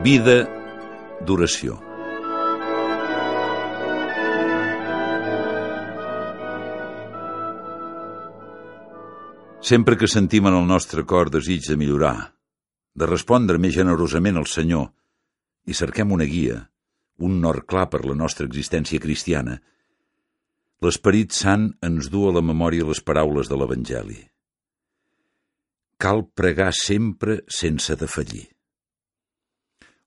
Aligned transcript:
Vida 0.00 0.46
d'oració. 1.28 1.74
Sempre 9.60 9.98
que 10.00 10.08
sentim 10.08 10.46
en 10.48 10.54
el 10.56 10.64
nostre 10.64 11.04
cor 11.04 11.28
desig 11.28 11.66
de 11.68 11.76
millorar, 11.76 12.32
de 12.96 13.08
respondre 13.10 13.60
més 13.60 13.74
generosament 13.76 14.40
al 14.40 14.48
Senyor, 14.48 14.86
i 15.68 15.76
cerquem 15.76 16.16
una 16.16 16.24
guia, 16.30 16.56
un 17.20 17.36
nord 17.42 17.66
clar 17.68 17.90
per 17.92 18.00
la 18.08 18.16
nostra 18.16 18.48
existència 18.48 19.02
cristiana, 19.04 19.58
l'Esperit 20.80 21.36
Sant 21.36 21.66
ens 21.90 22.08
du 22.08 22.24
a 22.24 22.32
la 22.38 22.40
memòria 22.40 22.88
les 22.88 23.04
paraules 23.04 23.52
de 23.52 23.60
l'Evangeli. 23.60 24.16
Cal 26.00 26.24
pregar 26.32 26.70
sempre 26.72 27.42
sense 27.60 28.00
defallir. 28.00 28.46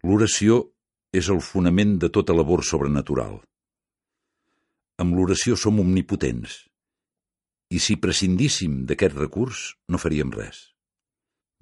L'oració 0.03 0.59
és 1.16 1.30
el 1.31 1.39
fonament 1.39 1.95
de 2.02 2.09
tota 2.11 2.35
labor 2.35 2.66
sobrenatural. 2.67 3.38
Amb 4.99 5.16
l'oració 5.16 5.55
som 5.55 5.80
omnipotents, 5.80 6.57
i 7.71 7.80
si 7.80 7.95
prescindíssim 7.98 8.84
d'aquest 8.89 9.16
recurs, 9.16 9.61
no 9.88 10.02
faríem 10.02 10.34
res. 10.35 10.73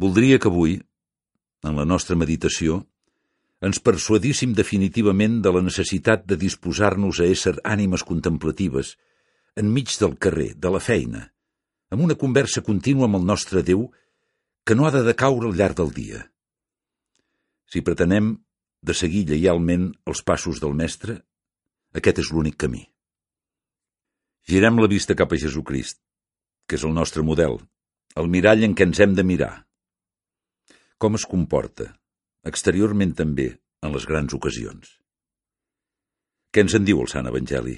Voldria 0.01 0.39
que 0.41 0.49
avui, 0.49 0.79
en 1.61 1.77
la 1.77 1.85
nostra 1.85 2.17
meditació, 2.17 2.81
ens 3.61 3.77
persuadíssim 3.77 4.55
definitivament 4.57 5.37
de 5.45 5.53
la 5.53 5.61
necessitat 5.61 6.25
de 6.25 6.39
disposar-nos 6.41 7.21
a 7.21 7.29
ésser 7.29 7.59
ànimes 7.61 8.01
contemplatives, 8.01 8.95
enmig 9.53 9.93
del 10.01 10.17
carrer, 10.17 10.55
de 10.57 10.73
la 10.73 10.81
feina, 10.81 11.27
amb 11.93 12.09
una 12.09 12.17
conversa 12.17 12.65
contínua 12.65 13.05
amb 13.05 13.21
el 13.21 13.29
nostre 13.29 13.61
Déu 13.61 13.91
que 14.65 14.73
no 14.73 14.87
ha 14.87 14.95
de 14.97 15.05
decaure 15.05 15.45
al 15.51 15.57
llarg 15.61 15.77
del 15.77 15.93
dia. 15.93 16.30
Si 17.71 17.83
pretenem 17.87 18.33
de 18.83 18.93
seguir 18.97 19.23
lleialment 19.29 19.91
els 20.11 20.21
passos 20.27 20.59
del 20.59 20.73
Mestre, 20.75 21.21
aquest 21.95 22.19
és 22.23 22.31
l'únic 22.35 22.57
camí. 22.63 22.83
Girem 24.51 24.79
la 24.81 24.89
vista 24.91 25.15
cap 25.15 25.31
a 25.31 25.39
Jesucrist, 25.39 26.01
que 26.67 26.75
és 26.79 26.83
el 26.87 26.95
nostre 26.95 27.23
model, 27.23 27.59
el 28.19 28.27
mirall 28.31 28.65
en 28.67 28.73
què 28.75 28.87
ens 28.89 28.99
hem 28.99 29.13
de 29.15 29.23
mirar. 29.23 29.53
Com 30.97 31.15
es 31.15 31.25
comporta, 31.29 31.87
exteriorment 32.51 33.13
també, 33.21 33.53
en 33.81 33.95
les 33.95 34.05
grans 34.09 34.33
ocasions. 34.37 34.97
Què 36.51 36.65
ens 36.65 36.75
en 36.75 36.83
diu 36.85 36.99
el 37.01 37.09
Sant 37.09 37.29
Evangeli? 37.29 37.77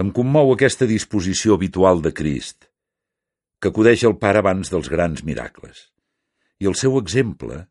Em 0.00 0.10
commou 0.14 0.54
aquesta 0.54 0.88
disposició 0.90 1.58
habitual 1.58 2.00
de 2.02 2.14
Crist, 2.16 2.64
que 3.60 3.70
acudeix 3.70 4.02
al 4.08 4.16
Pare 4.22 4.40
abans 4.40 4.72
dels 4.72 4.88
grans 4.90 5.22
miracles, 5.28 5.90
i 6.58 6.66
el 6.70 6.74
seu 6.80 6.96
exemple, 6.98 7.66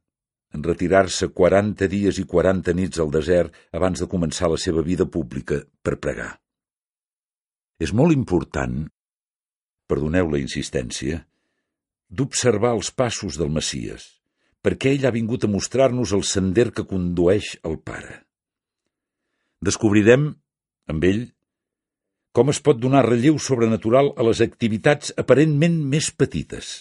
en 0.53 0.63
retirar-se 0.63 1.29
40 1.33 1.89
dies 1.89 2.19
i 2.21 2.25
40 2.29 2.75
nits 2.77 3.01
al 3.01 3.11
desert 3.13 3.55
abans 3.73 3.99
de 3.99 4.07
començar 4.09 4.51
la 4.51 4.59
seva 4.61 4.85
vida 4.85 5.07
pública 5.09 5.63
per 5.81 5.97
pregar. 5.97 6.31
És 7.81 7.91
molt 7.91 8.13
important, 8.13 8.83
perdoneu 9.89 10.29
la 10.29 10.41
insistència, 10.41 11.23
d'observar 12.13 12.75
els 12.77 12.91
passos 12.93 13.39
del 13.41 13.49
Messies, 13.49 14.05
perquè 14.63 14.93
ell 14.93 15.07
ha 15.09 15.15
vingut 15.15 15.43
a 15.43 15.51
mostrar-nos 15.51 16.13
el 16.13 16.23
sender 16.23 16.69
que 16.71 16.85
condueix 16.87 17.57
al 17.65 17.79
Pare. 17.81 18.21
Descobrirem, 19.63 20.29
amb 20.91 21.07
ell, 21.09 21.23
com 22.33 22.49
es 22.53 22.59
pot 22.65 22.79
donar 22.81 23.03
relleu 23.05 23.37
sobrenatural 23.41 24.11
a 24.17 24.25
les 24.27 24.41
activitats 24.45 25.13
aparentment 25.17 25.75
més 25.89 26.09
petites. 26.13 26.71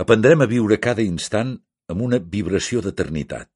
Aprendrem 0.00 0.42
a 0.42 0.48
viure 0.50 0.80
cada 0.82 1.04
instant 1.04 1.58
amb 1.90 2.06
una 2.06 2.20
vibració 2.22 2.82
d'eternitat. 2.84 3.48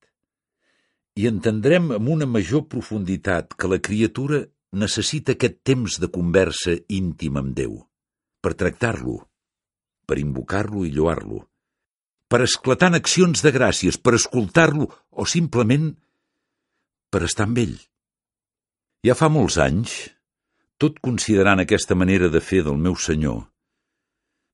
I 1.14 1.28
entendrem 1.30 1.92
amb 1.94 2.10
una 2.10 2.26
major 2.26 2.66
profunditat 2.70 3.54
que 3.54 3.70
la 3.70 3.78
criatura 3.78 4.42
necessita 4.74 5.34
aquest 5.34 5.60
temps 5.62 6.00
de 6.02 6.10
conversa 6.10 6.74
íntima 6.90 7.42
amb 7.44 7.54
Déu, 7.54 7.78
per 8.42 8.54
tractar-lo, 8.58 9.20
per 10.04 10.18
invocar-lo 10.18 10.84
i 10.84 10.90
lloar-lo, 10.92 11.44
per 12.28 12.42
esclatar 12.42 12.90
en 12.90 12.98
accions 12.98 13.44
de 13.44 13.52
gràcies, 13.54 13.96
per 14.00 14.16
escoltar-lo 14.18 14.88
o 15.10 15.26
simplement 15.30 15.92
per 17.14 17.22
estar 17.28 17.46
amb 17.46 17.60
ell. 17.62 17.76
Ja 19.06 19.14
fa 19.14 19.30
molts 19.30 19.60
anys, 19.62 19.94
tot 20.82 20.98
considerant 21.04 21.62
aquesta 21.62 21.94
manera 21.94 22.30
de 22.32 22.40
fer 22.42 22.64
del 22.66 22.80
meu 22.80 22.96
senyor, 22.98 23.44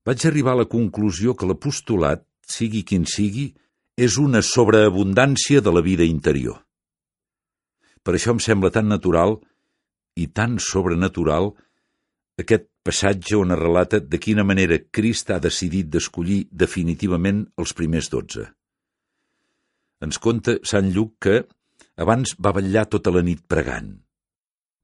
vaig 0.05 0.27
arribar 0.27 0.53
a 0.53 0.61
la 0.63 0.69
conclusió 0.69 1.33
que 1.33 1.49
l'apostolat, 1.49 2.27
sigui 2.45 2.83
quin 2.85 3.07
sigui, 3.09 3.51
és 3.97 4.19
una 4.19 4.43
sobreabundància 4.43 5.61
de 5.61 5.73
la 5.73 5.83
vida 5.83 6.05
interior. 6.05 6.61
Per 8.03 8.15
això 8.17 8.33
em 8.35 8.41
sembla 8.41 8.71
tan 8.73 8.89
natural 8.89 9.37
i 10.17 10.29
tan 10.33 10.59
sobrenatural 10.59 11.53
aquest 12.41 12.69
passatge 12.83 13.37
on 13.37 13.53
es 13.53 13.61
relata 13.61 14.01
de 14.01 14.19
quina 14.19 14.45
manera 14.45 14.79
Crist 14.91 15.31
ha 15.31 15.39
decidit 15.39 15.91
d'escollir 15.93 16.47
definitivament 16.51 17.45
els 17.61 17.75
primers 17.77 18.09
dotze. 18.13 18.47
Ens 20.01 20.19
conta 20.19 20.57
Sant 20.65 20.89
Lluc 20.95 21.19
que 21.21 21.43
abans 22.01 22.33
va 22.41 22.55
vetllar 22.57 22.87
tota 22.89 23.13
la 23.13 23.23
nit 23.23 23.43
pregant. 23.45 23.93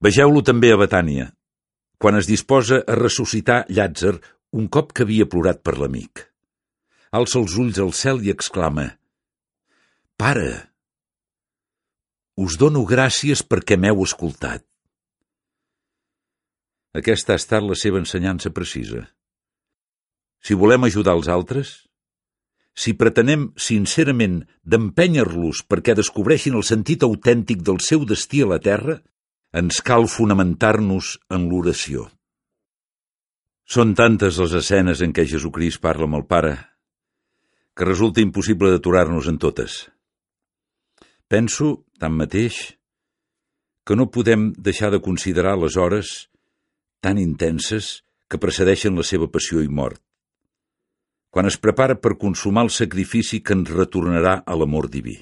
Vegeu-lo 0.04 0.42
també 0.44 0.74
a 0.74 0.76
Betània, 0.76 1.30
quan 1.96 2.18
es 2.18 2.28
disposa 2.28 2.82
a 2.84 2.96
ressuscitar 2.98 3.64
Llàtzer 3.72 4.18
un 4.52 4.68
cop 4.68 4.92
que 4.92 5.06
havia 5.06 5.28
plorat 5.28 5.62
per 5.64 5.78
l'amic. 5.80 6.26
Alça 7.14 7.38
els 7.38 7.54
ulls 7.60 7.78
al 7.78 7.92
cel 7.94 8.22
i 8.26 8.32
exclama 8.32 8.90
Pare, 10.16 10.50
us 12.40 12.56
dono 12.56 12.86
gràcies 12.88 13.42
perquè 13.44 13.76
m'heu 13.76 14.00
escoltat. 14.04 14.64
Aquesta 16.96 17.34
ha 17.34 17.40
estat 17.40 17.64
la 17.64 17.76
seva 17.76 18.00
ensenyança 18.00 18.48
precisa. 18.56 19.02
Si 20.40 20.56
volem 20.56 20.86
ajudar 20.88 21.14
els 21.18 21.28
altres, 21.28 21.72
si 22.72 22.94
pretenem 22.96 23.50
sincerament 23.60 24.38
d'empènyer-los 24.64 25.62
perquè 25.68 25.94
descobreixin 25.96 26.56
el 26.56 26.64
sentit 26.64 27.04
autèntic 27.04 27.60
del 27.64 27.80
seu 27.84 28.04
destí 28.08 28.40
a 28.40 28.48
la 28.54 28.58
terra, 28.60 28.96
ens 29.52 29.82
cal 29.84 30.08
fonamentar-nos 30.08 31.18
en 31.32 31.44
l'oració. 31.50 32.08
Són 33.68 33.92
tantes 33.98 34.40
les 34.40 34.56
escenes 34.60 35.04
en 35.04 35.12
què 35.12 35.26
Jesucrist 35.28 35.80
parla 35.84 36.08
amb 36.08 36.20
el 36.20 36.26
Pare 36.28 36.54
que 37.76 37.84
resulta 37.84 38.24
impossible 38.24 38.70
d'aturar-nos 38.72 39.28
en 39.28 39.36
totes. 39.36 39.84
Penso, 41.28 41.84
tanmateix, 42.00 42.76
que 43.86 43.94
no 43.94 44.08
podem 44.10 44.48
deixar 44.56 44.90
de 44.90 45.02
considerar 45.04 45.54
les 45.60 45.76
hores 45.76 46.30
tan 47.04 47.20
intenses 47.20 48.00
que 48.26 48.40
precedeixen 48.42 48.96
la 48.96 49.04
seva 49.06 49.28
passió 49.30 49.60
i 49.62 49.68
mort, 49.68 50.00
quan 51.30 51.46
es 51.46 51.58
prepara 51.60 51.98
per 52.00 52.16
consumar 52.18 52.64
el 52.66 52.72
sacrifici 52.74 53.42
que 53.44 53.54
ens 53.54 53.70
retornarà 53.70 54.40
a 54.40 54.56
l'amor 54.56 54.88
diví. 54.90 55.18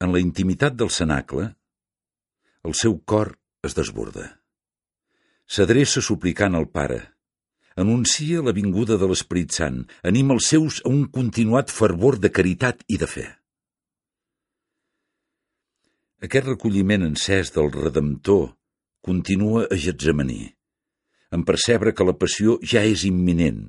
En 0.00 0.12
la 0.12 0.22
intimitat 0.24 0.74
del 0.76 0.90
cenacle, 0.90 1.50
el 2.64 2.74
seu 2.74 2.96
cor 3.04 3.36
es 3.62 3.76
desborda. 3.76 4.26
S'adreça 5.46 6.02
suplicant 6.02 6.56
al 6.56 6.66
Pare, 6.72 7.15
anuncia 7.76 8.42
la 8.42 8.54
vinguda 8.56 8.96
de 8.96 9.08
l'Esperit 9.08 9.52
Sant, 9.52 9.82
anima 10.10 10.34
els 10.36 10.48
seus 10.52 10.80
a 10.84 10.90
un 10.90 11.04
continuat 11.12 11.72
fervor 11.72 12.18
de 12.18 12.32
caritat 12.32 12.82
i 12.88 12.98
de 13.00 13.08
fe. 13.10 13.26
Aquest 16.24 16.48
recolliment 16.48 17.04
encès 17.04 17.52
del 17.54 17.68
Redemptor 17.74 18.48
continua 19.04 19.66
a 19.70 19.76
Getsemaní, 19.76 20.42
en 21.36 21.44
percebre 21.44 21.92
que 21.92 22.06
la 22.08 22.16
passió 22.16 22.56
ja 22.64 22.82
és 22.82 23.04
imminent, 23.04 23.66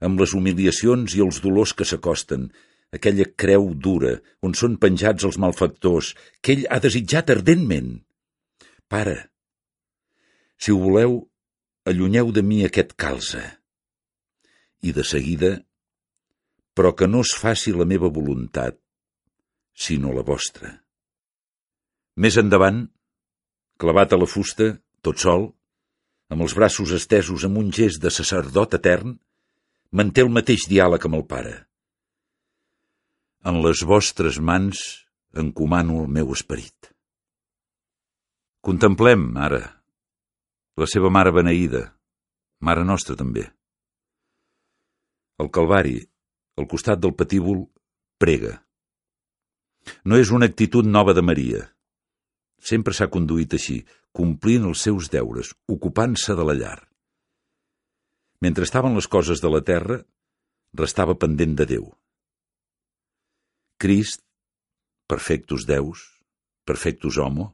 amb 0.00 0.20
les 0.22 0.32
humiliacions 0.34 1.14
i 1.14 1.20
els 1.22 1.42
dolors 1.44 1.74
que 1.76 1.86
s'acosten, 1.86 2.48
aquella 2.96 3.28
creu 3.36 3.68
dura 3.86 4.16
on 4.44 4.56
són 4.58 4.78
penjats 4.80 5.28
els 5.28 5.38
malfactors 5.40 6.14
que 6.40 6.56
ell 6.56 6.64
ha 6.70 6.80
desitjat 6.82 7.30
ardentment. 7.36 8.00
Pare, 8.88 9.18
si 10.58 10.72
ho 10.72 10.80
voleu, 10.80 11.20
allunyeu 11.84 12.30
de 12.32 12.42
mi 12.42 12.62
aquest 12.64 12.94
calze. 12.94 13.42
I 14.82 14.92
de 14.94 15.04
seguida, 15.06 15.52
però 16.74 16.94
que 16.96 17.08
no 17.08 17.22
es 17.26 17.34
faci 17.38 17.74
la 17.74 17.86
meva 17.88 18.10
voluntat, 18.10 18.78
sinó 19.74 20.12
la 20.14 20.22
vostra. 20.26 20.70
Més 22.16 22.36
endavant, 22.38 22.84
clavat 23.80 24.12
a 24.12 24.20
la 24.20 24.28
fusta, 24.28 24.72
tot 25.02 25.18
sol, 25.18 25.50
amb 26.32 26.44
els 26.44 26.54
braços 26.56 26.92
estesos 26.96 27.44
amb 27.48 27.58
un 27.60 27.70
gest 27.74 28.02
de 28.02 28.12
sacerdot 28.12 28.78
etern, 28.78 29.16
manté 29.90 30.24
el 30.24 30.32
mateix 30.32 30.68
diàleg 30.70 31.04
amb 31.08 31.18
el 31.20 31.26
pare. 31.28 31.54
En 33.44 33.58
les 33.64 33.82
vostres 33.84 34.38
mans 34.38 34.80
encomano 35.34 36.02
el 36.04 36.10
meu 36.14 36.30
esperit. 36.32 36.92
Contemplem, 38.62 39.32
ara, 39.36 39.81
la 40.76 40.88
seva 40.88 41.10
mare 41.12 41.32
beneïda, 41.34 41.82
mare 42.64 42.84
nostra 42.84 43.16
també. 43.18 43.44
El 45.42 45.50
Calvari, 45.52 45.98
al 46.56 46.68
costat 46.70 47.00
del 47.02 47.14
patíbul, 47.18 47.64
prega. 48.20 48.54
No 50.06 50.16
és 50.16 50.30
una 50.30 50.46
actitud 50.48 50.86
nova 50.86 51.12
de 51.12 51.24
Maria. 51.24 51.64
Sempre 52.62 52.94
s'ha 52.94 53.10
conduït 53.10 53.56
així, 53.58 53.80
complint 54.14 54.68
els 54.68 54.84
seus 54.86 55.10
deures, 55.10 55.50
ocupant-se 55.66 56.36
de 56.38 56.46
la 56.46 56.54
llar. 56.54 56.78
Mentre 58.42 58.64
estaven 58.64 58.94
les 58.94 59.08
coses 59.10 59.42
de 59.42 59.50
la 59.50 59.62
terra, 59.66 59.98
restava 60.78 61.18
pendent 61.18 61.56
de 61.58 61.66
Déu. 61.66 61.90
Crist, 63.82 64.22
perfectus 65.10 65.66
Deus, 65.66 66.06
perfectus 66.64 67.18
homo, 67.18 67.50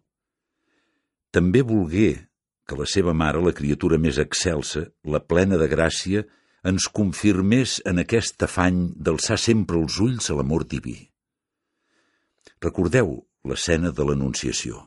també 1.33 1.63
volgué 1.65 2.28
que 2.69 2.77
la 2.77 2.85
seva 2.85 3.15
mare, 3.17 3.41
la 3.41 3.55
criatura 3.57 3.97
més 3.97 4.19
excelsa, 4.21 4.85
la 5.09 5.23
plena 5.25 5.57
de 5.57 5.69
gràcia, 5.73 6.25
ens 6.69 6.89
confirmés 6.93 7.79
en 7.89 8.03
aquest 8.03 8.45
afany 8.45 8.83
d'alçar 8.95 9.39
sempre 9.41 9.79
els 9.81 9.97
ulls 10.05 10.29
a 10.29 10.37
l'amor 10.37 10.67
diví. 10.69 10.99
Recordeu 12.61 13.15
l'escena 13.49 13.93
de 13.95 14.05
l'Anunciació. 14.05 14.83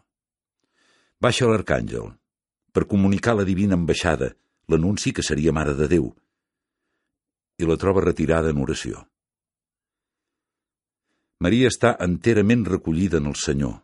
Baixa 1.22 1.48
l'arcàngel 1.50 2.12
per 2.72 2.88
comunicar 2.92 3.34
la 3.38 3.48
divina 3.48 3.76
ambaixada, 3.80 4.32
l'anunci 4.70 5.12
que 5.16 5.26
seria 5.26 5.54
Mare 5.56 5.74
de 5.76 5.88
Déu, 5.92 6.12
i 7.58 7.68
la 7.68 7.78
troba 7.82 8.04
retirada 8.06 8.54
en 8.54 8.62
oració. 8.62 9.02
Maria 11.42 11.72
està 11.74 11.96
enterament 12.06 12.64
recollida 12.70 13.18
en 13.18 13.28
el 13.32 13.36
Senyor, 13.42 13.80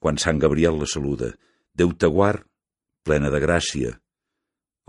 quan 0.00 0.16
Sant 0.18 0.40
Gabriel 0.40 0.80
la 0.80 0.88
saluda. 0.88 1.34
Déu 1.76 1.92
te 1.92 2.08
guard, 2.08 2.46
plena 3.04 3.30
de 3.30 3.40
gràcia. 3.44 3.94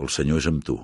El 0.00 0.12
Senyor 0.12 0.42
és 0.42 0.50
amb 0.50 0.64
tu. 0.66 0.80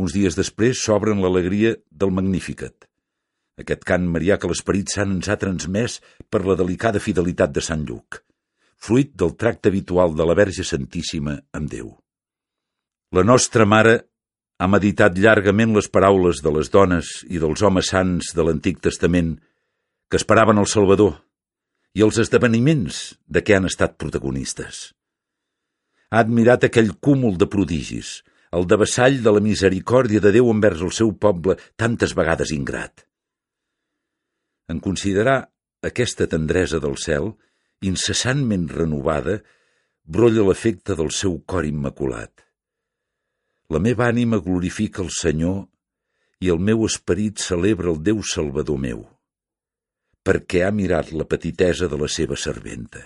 Uns 0.00 0.16
dies 0.16 0.36
després 0.36 0.80
s'obren 0.80 1.20
l'alegria 1.22 1.76
del 1.92 2.12
Magnificat. 2.16 2.88
Aquest 3.60 3.84
cant 3.86 4.08
marià 4.10 4.40
que 4.40 4.50
l'Esperit 4.50 4.90
Sant 4.90 5.18
ens 5.20 5.30
ha 5.30 5.38
transmès 5.40 6.00
per 6.32 6.42
la 6.44 6.56
delicada 6.58 7.02
fidelitat 7.02 7.52
de 7.54 7.62
Sant 7.62 7.84
Lluc 7.86 8.24
fruit 8.84 9.14
del 9.16 9.32
tracte 9.40 9.70
habitual 9.72 10.14
de 10.16 10.24
la 10.28 10.34
Verge 10.36 10.64
Santíssima 10.64 11.38
amb 11.56 11.70
Déu. 11.72 11.94
La 13.16 13.24
nostra 13.24 13.64
mare 13.64 13.94
ha 14.60 14.68
meditat 14.68 15.16
llargament 15.18 15.72
les 15.74 15.88
paraules 15.88 16.42
de 16.44 16.52
les 16.52 16.70
dones 16.74 17.12
i 17.30 17.40
dels 17.42 17.62
homes 17.64 17.88
sants 17.94 18.34
de 18.36 18.44
l'Antic 18.44 18.82
Testament 18.84 19.36
que 20.10 20.20
esperaven 20.20 20.60
el 20.60 20.68
Salvador 20.70 21.16
i 21.96 22.04
els 22.04 22.18
esdeveniments 22.20 23.14
de 23.24 23.40
què 23.46 23.56
han 23.56 23.70
estat 23.70 23.96
protagonistes. 23.96 24.90
Ha 26.14 26.20
admirat 26.22 26.62
aquell 26.68 26.92
cúmul 27.02 27.34
de 27.42 27.48
prodigis, 27.50 28.20
el 28.54 28.68
de 28.70 28.76
vassall 28.78 29.16
de 29.22 29.30
la 29.34 29.40
misericòrdia 29.42 30.22
de 30.22 30.30
Déu 30.36 30.46
envers 30.52 30.82
el 30.86 30.92
seu 30.94 31.10
poble 31.24 31.56
tantes 31.74 32.12
vegades 32.14 32.52
ingrat. 32.54 33.02
En 34.70 34.78
considerar 34.84 35.40
aquesta 35.82 36.28
tendresa 36.30 36.78
del 36.84 36.94
cel, 37.02 37.32
incessantment 37.82 38.68
renovada, 38.76 39.40
brolla 40.04 40.44
l'efecte 40.46 40.94
del 40.94 41.10
seu 41.10 41.34
cor 41.50 41.66
immaculat. 41.66 42.44
La 43.74 43.82
meva 43.82 44.06
ànima 44.06 44.38
glorifica 44.38 45.02
el 45.02 45.10
Senyor 45.10 45.64
i 46.46 46.54
el 46.54 46.62
meu 46.62 46.86
esperit 46.86 47.42
celebra 47.42 47.90
el 47.90 47.98
Déu 48.06 48.22
Salvador 48.22 48.78
meu, 48.86 49.02
perquè 50.22 50.62
ha 50.62 50.70
mirat 50.70 51.10
la 51.10 51.26
petitesa 51.26 51.90
de 51.90 51.98
la 51.98 52.12
seva 52.20 52.38
serventa. 52.38 53.02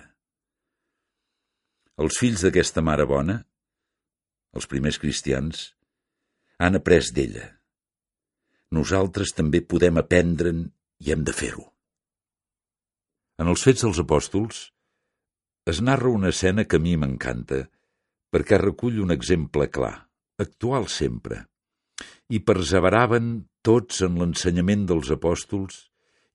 Els 1.99 2.19
fills 2.21 2.45
d'aquesta 2.47 2.83
mare 2.87 3.09
bona, 3.11 3.41
els 4.55 4.69
primers 4.71 5.01
cristians, 5.03 5.73
han 6.63 6.79
après 6.79 7.11
d'ella. 7.15 7.49
Nosaltres 8.75 9.35
també 9.35 9.65
podem 9.67 9.99
aprendre'n 9.99 10.63
i 11.03 11.13
hem 11.13 11.25
de 11.27 11.35
fer-ho. 11.35 11.65
En 13.39 13.51
els 13.51 13.63
fets 13.67 13.83
dels 13.83 13.99
apòstols 14.03 14.63
es 15.71 15.83
narra 15.83 16.15
una 16.15 16.31
escena 16.35 16.65
que 16.65 16.79
a 16.79 16.83
mi 16.83 16.97
m'encanta, 16.97 17.65
perquè 18.31 18.59
recull 18.63 19.03
un 19.03 19.15
exemple 19.15 19.69
clar, 19.75 19.95
actual 20.39 20.89
sempre, 20.93 21.45
i 22.31 22.39
perseveraven 22.39 23.31
tots 23.67 24.03
en 24.07 24.19
l'ensenyament 24.23 24.87
dels 24.89 25.11
apòstols 25.15 25.87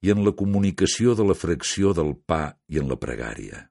i 0.04 0.12
en 0.12 0.24
la 0.28 0.36
comunicació 0.36 1.16
de 1.16 1.28
la 1.28 1.38
fracció 1.38 1.94
del 1.96 2.18
pa 2.28 2.50
i 2.68 2.84
en 2.84 2.92
la 2.92 3.00
pregària. 3.00 3.70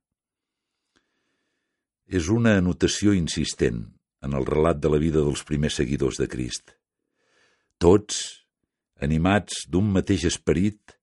És 2.13 2.29
una 2.29 2.59
anotació 2.61 3.15
insistent 3.17 3.87
en 4.23 4.37
el 4.37 4.45
relat 4.47 4.81
de 4.85 4.91
la 4.93 5.01
vida 5.01 5.23
dels 5.25 5.43
primers 5.49 5.79
seguidors 5.81 6.19
de 6.21 6.29
Crist. 6.29 6.75
Tots, 7.81 8.19
animats 9.01 9.65
d'un 9.73 9.89
mateix 9.95 10.27
esperit, 10.29 10.95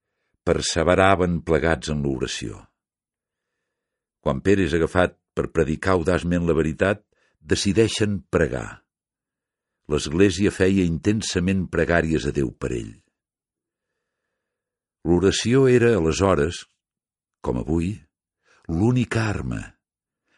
perseveraven 0.46 1.40
plegats 1.48 1.90
en 1.90 2.04
l'oració. 2.06 2.62
Quan 4.22 4.44
Pere 4.46 4.68
és 4.70 4.76
agafat 4.78 5.18
per 5.34 5.50
predicar 5.56 5.98
audaçment 5.98 6.46
la 6.46 6.56
veritat, 6.56 7.02
decideixen 7.40 8.20
pregar. 8.30 8.84
L'Església 9.90 10.54
feia 10.54 10.86
intensament 10.86 11.66
pregàries 11.74 12.28
a 12.30 12.36
Déu 12.36 12.52
per 12.54 12.72
ell. 12.78 12.94
L'oració 15.10 15.66
era, 15.72 15.96
aleshores, 15.98 16.62
com 17.42 17.58
avui, 17.64 17.96
l'única 18.70 19.26
arma, 19.32 19.64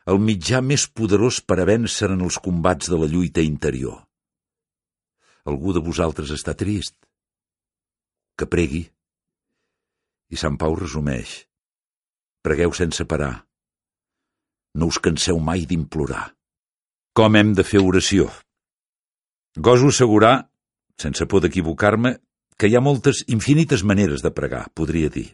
el 0.10 0.18
mitjà 0.22 0.62
més 0.66 0.88
poderós 0.90 1.42
per 1.46 1.60
a 1.62 1.68
vèncer 1.70 2.10
en 2.14 2.24
els 2.26 2.40
combats 2.42 2.90
de 2.90 2.98
la 2.98 3.10
lluita 3.10 3.44
interior. 3.46 4.00
Algú 5.46 5.74
de 5.74 5.82
vosaltres 5.82 6.32
està 6.34 6.56
trist? 6.58 6.96
Que 8.38 8.48
pregui. 8.50 8.84
I 10.32 10.38
Sant 10.40 10.58
Pau 10.58 10.76
resumeix. 10.78 11.42
Pregueu 12.42 12.74
sense 12.74 13.06
parar. 13.06 13.46
No 14.74 14.88
us 14.88 14.98
canseu 15.04 15.38
mai 15.40 15.66
d'implorar. 15.68 16.32
Com 17.14 17.36
hem 17.36 17.52
de 17.54 17.66
fer 17.68 17.82
oració? 17.84 18.30
Goso 19.58 19.92
assegurar, 19.92 20.48
sense 20.98 21.28
por 21.28 21.44
d'equivocar-me, 21.44 22.16
que 22.58 22.70
hi 22.70 22.78
ha 22.78 22.82
moltes, 22.82 23.26
infinites 23.28 23.84
maneres 23.84 24.24
de 24.24 24.32
pregar, 24.32 24.70
podria 24.74 25.10
dir. 25.12 25.28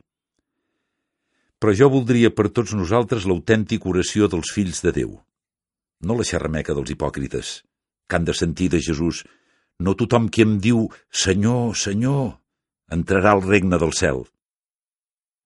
Però 1.58 1.74
jo 1.74 1.90
voldria 1.90 2.30
per 2.30 2.52
tots 2.54 2.76
nosaltres 2.78 3.26
l'autèntica 3.26 3.90
oració 3.90 4.30
dels 4.30 4.52
fills 4.54 4.84
de 4.86 4.94
Déu. 4.94 5.16
No 6.06 6.18
la 6.18 6.26
xerrameca 6.28 6.76
dels 6.78 6.94
hipòcrites, 6.94 7.64
que 8.08 8.16
han 8.18 8.28
de 8.28 8.36
sentir 8.38 8.70
de 8.70 8.82
Jesús 8.84 9.24
no 9.80 9.94
tothom 9.98 10.30
qui 10.30 10.44
em 10.46 10.58
diu 10.62 10.88
Senyor, 11.10 11.76
Senyor, 11.76 12.38
entrarà 12.94 13.34
al 13.36 13.44
regne 13.46 13.78
del 13.82 13.94
cel. 13.94 14.24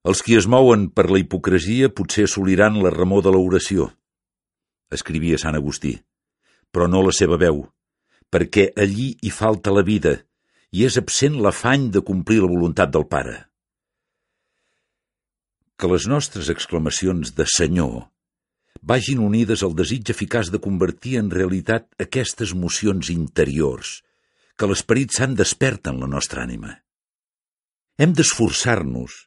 Els 0.07 0.23
qui 0.25 0.37
es 0.37 0.47
mouen 0.49 0.87
per 0.89 1.09
la 1.11 1.19
hipocresia 1.21 1.91
potser 1.93 2.25
assoliran 2.27 2.79
la 2.81 2.93
remor 2.93 3.23
de 3.25 3.33
l'oració, 3.35 3.91
escrivia 4.91 5.39
Sant 5.41 5.55
Agustí, 5.59 5.93
però 6.71 6.87
no 6.89 7.03
la 7.05 7.13
seva 7.15 7.37
veu, 7.37 7.63
perquè 8.31 8.71
allí 8.79 9.11
hi 9.21 9.31
falta 9.31 9.73
la 9.75 9.85
vida 9.85 10.17
i 10.71 10.85
és 10.87 10.97
absent 10.97 11.37
l'afany 11.43 11.89
de 11.91 12.01
complir 12.07 12.39
la 12.41 12.51
voluntat 12.51 12.91
del 12.91 13.07
Pare. 13.11 13.50
Que 15.81 15.89
les 15.89 16.05
nostres 16.05 16.51
exclamacions 16.53 17.31
de 17.33 17.47
Senyor 17.49 18.03
vagin 18.91 19.21
unides 19.25 19.63
al 19.65 19.73
desig 19.77 20.11
eficaç 20.13 20.51
de 20.53 20.59
convertir 20.61 21.15
en 21.17 21.31
realitat 21.33 21.87
aquestes 22.05 22.53
mocions 22.53 23.09
interiors 23.09 23.95
que 24.61 24.69
l'Esperit 24.69 25.17
Sant 25.17 25.33
desperta 25.39 25.89
en 25.89 26.03
la 26.03 26.09
nostra 26.11 26.43
ànima. 26.45 26.75
Hem 27.97 28.13
d'esforçar-nos 28.13 29.17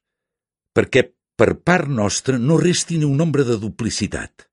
perquè 0.78 1.08
per 1.34 1.50
part 1.66 1.90
nostra 1.90 2.38
no 2.38 2.60
resti 2.62 3.00
ni 3.02 3.10
un 3.10 3.18
nombre 3.18 3.42
de 3.42 3.58
duplicitat. 3.58 4.46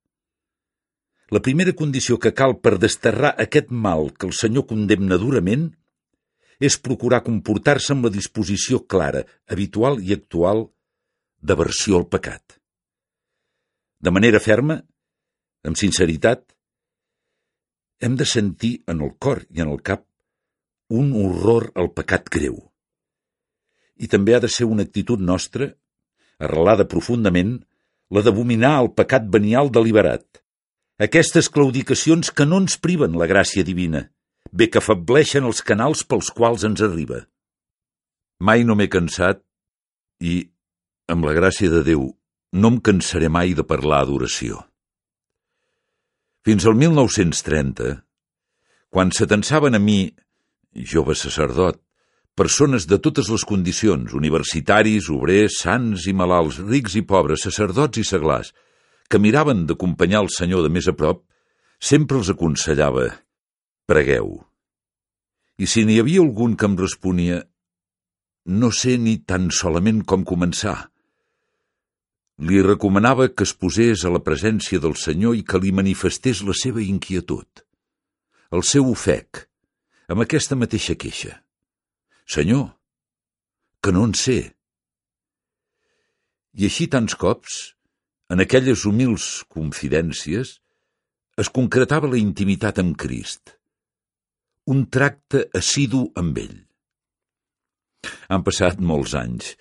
La 1.30 1.46
primera 1.46 1.78
condició 1.78 2.18
que 2.18 2.34
cal 2.34 2.58
per 2.66 2.80
desterrar 2.82 3.36
aquest 3.46 3.70
mal 3.70 4.10
que 4.18 4.26
el 4.26 4.34
Senyor 4.34 4.66
condemna 4.74 5.22
durament 5.22 5.70
és 6.58 6.82
procurar 6.82 7.22
comportar-se 7.30 7.94
amb 7.94 8.10
la 8.10 8.16
disposició 8.18 8.82
clara, 8.90 9.22
habitual 9.46 10.02
i 10.02 10.18
actual 10.18 10.66
d'aversió 11.42 11.98
al 11.98 12.08
pecat. 12.08 12.58
De 14.02 14.14
manera 14.14 14.40
ferma, 14.40 14.80
amb 15.66 15.78
sinceritat, 15.78 16.46
hem 18.02 18.16
de 18.18 18.26
sentir 18.26 18.82
en 18.90 19.02
el 19.06 19.14
cor 19.22 19.44
i 19.50 19.62
en 19.62 19.70
el 19.70 19.82
cap 19.86 20.06
un 20.90 21.14
horror 21.16 21.70
al 21.76 21.92
pecat 21.94 22.30
greu. 22.34 22.58
I 24.02 24.10
també 24.10 24.34
ha 24.36 24.42
de 24.42 24.50
ser 24.50 24.66
una 24.66 24.84
actitud 24.88 25.22
nostra 25.22 25.70
arrelada 26.42 26.88
profundament, 26.90 27.60
la 28.12 28.24
d'abominar 28.26 28.74
el 28.82 28.90
pecat 28.98 29.28
venial 29.32 29.70
deliberat. 29.72 30.26
Aquestes 31.02 31.50
claudicacions 31.50 32.34
que 32.34 32.46
no 32.46 32.60
ens 32.62 32.78
priven 32.82 33.16
la 33.18 33.30
gràcia 33.30 33.64
divina, 33.66 34.08
bé 34.52 34.68
que 34.70 34.82
afableixen 34.82 35.46
els 35.48 35.62
canals 35.66 36.04
pels 36.04 36.32
quals 36.34 36.66
ens 36.68 36.82
arriba. 36.86 37.24
Mai 38.42 38.66
no 38.66 38.76
m'he 38.76 38.90
cansat 38.90 39.42
i, 40.20 40.51
amb 41.12 41.28
la 41.28 41.36
gràcia 41.36 41.70
de 41.72 41.84
Déu, 41.84 42.06
no 42.56 42.72
em 42.72 42.80
cansaré 42.84 43.28
mai 43.32 43.54
de 43.58 43.66
parlar 43.68 44.06
d'oració. 44.08 44.62
Fins 46.48 46.66
al 46.66 46.78
1930, 46.80 47.94
quan 48.92 49.12
s'atensaven 49.16 49.78
a 49.78 49.80
mi, 49.80 50.10
jove 50.74 51.16
sacerdot, 51.16 51.80
persones 52.36 52.88
de 52.88 52.98
totes 52.98 53.30
les 53.32 53.44
condicions, 53.48 54.16
universitaris, 54.18 55.10
obrers, 55.14 55.60
sants 55.62 56.08
i 56.08 56.14
malalts, 56.18 56.60
rics 56.64 56.96
i 57.00 57.04
pobres, 57.08 57.44
sacerdots 57.46 58.02
i 58.02 58.06
seglars, 58.08 58.54
que 59.12 59.20
miraven 59.20 59.66
d'acompanyar 59.68 60.24
el 60.26 60.32
Senyor 60.32 60.64
de 60.66 60.72
més 60.72 60.88
a 60.88 60.96
prop, 60.96 61.26
sempre 61.80 62.20
els 62.22 62.32
aconsellava 62.32 63.10
«Pregueu». 63.88 64.40
I 65.62 65.68
si 65.68 65.84
n'hi 65.86 66.00
havia 66.02 66.24
algun 66.24 66.56
que 66.56 66.66
em 66.66 66.80
responia 66.80 67.42
«No 68.48 68.72
sé 68.74 68.98
ni 68.98 69.20
tan 69.28 69.52
solament 69.54 70.02
com 70.08 70.24
començar», 70.26 70.91
li 72.42 72.62
recomanava 72.66 73.28
que 73.30 73.46
es 73.46 73.54
posés 73.54 74.02
a 74.06 74.12
la 74.14 74.22
presència 74.26 74.82
del 74.82 74.96
Senyor 74.98 75.38
i 75.38 75.44
que 75.46 75.60
li 75.62 75.72
manifestés 75.78 76.42
la 76.48 76.56
seva 76.58 76.82
inquietud, 76.82 77.64
el 78.52 78.66
seu 78.66 78.90
ofec, 78.90 79.46
amb 80.10 80.26
aquesta 80.26 80.58
mateixa 80.58 80.98
queixa. 80.98 81.38
Senyor, 82.26 82.66
que 83.84 83.94
no 83.94 84.08
en 84.10 84.16
sé. 84.18 84.40
I 86.58 86.68
així 86.68 86.90
tants 86.92 87.16
cops, 87.16 87.62
en 88.34 88.42
aquelles 88.42 88.88
humils 88.90 89.30
confidències, 89.52 90.58
es 91.38 91.50
concretava 91.54 92.10
la 92.12 92.20
intimitat 92.20 92.82
amb 92.82 92.98
Crist, 93.00 93.56
un 94.72 94.86
tracte 94.90 95.46
assidu 95.58 96.08
amb 96.20 96.38
ell. 96.42 96.58
Han 98.34 98.44
passat 98.44 98.82
molts 98.82 99.14
anys, 99.18 99.54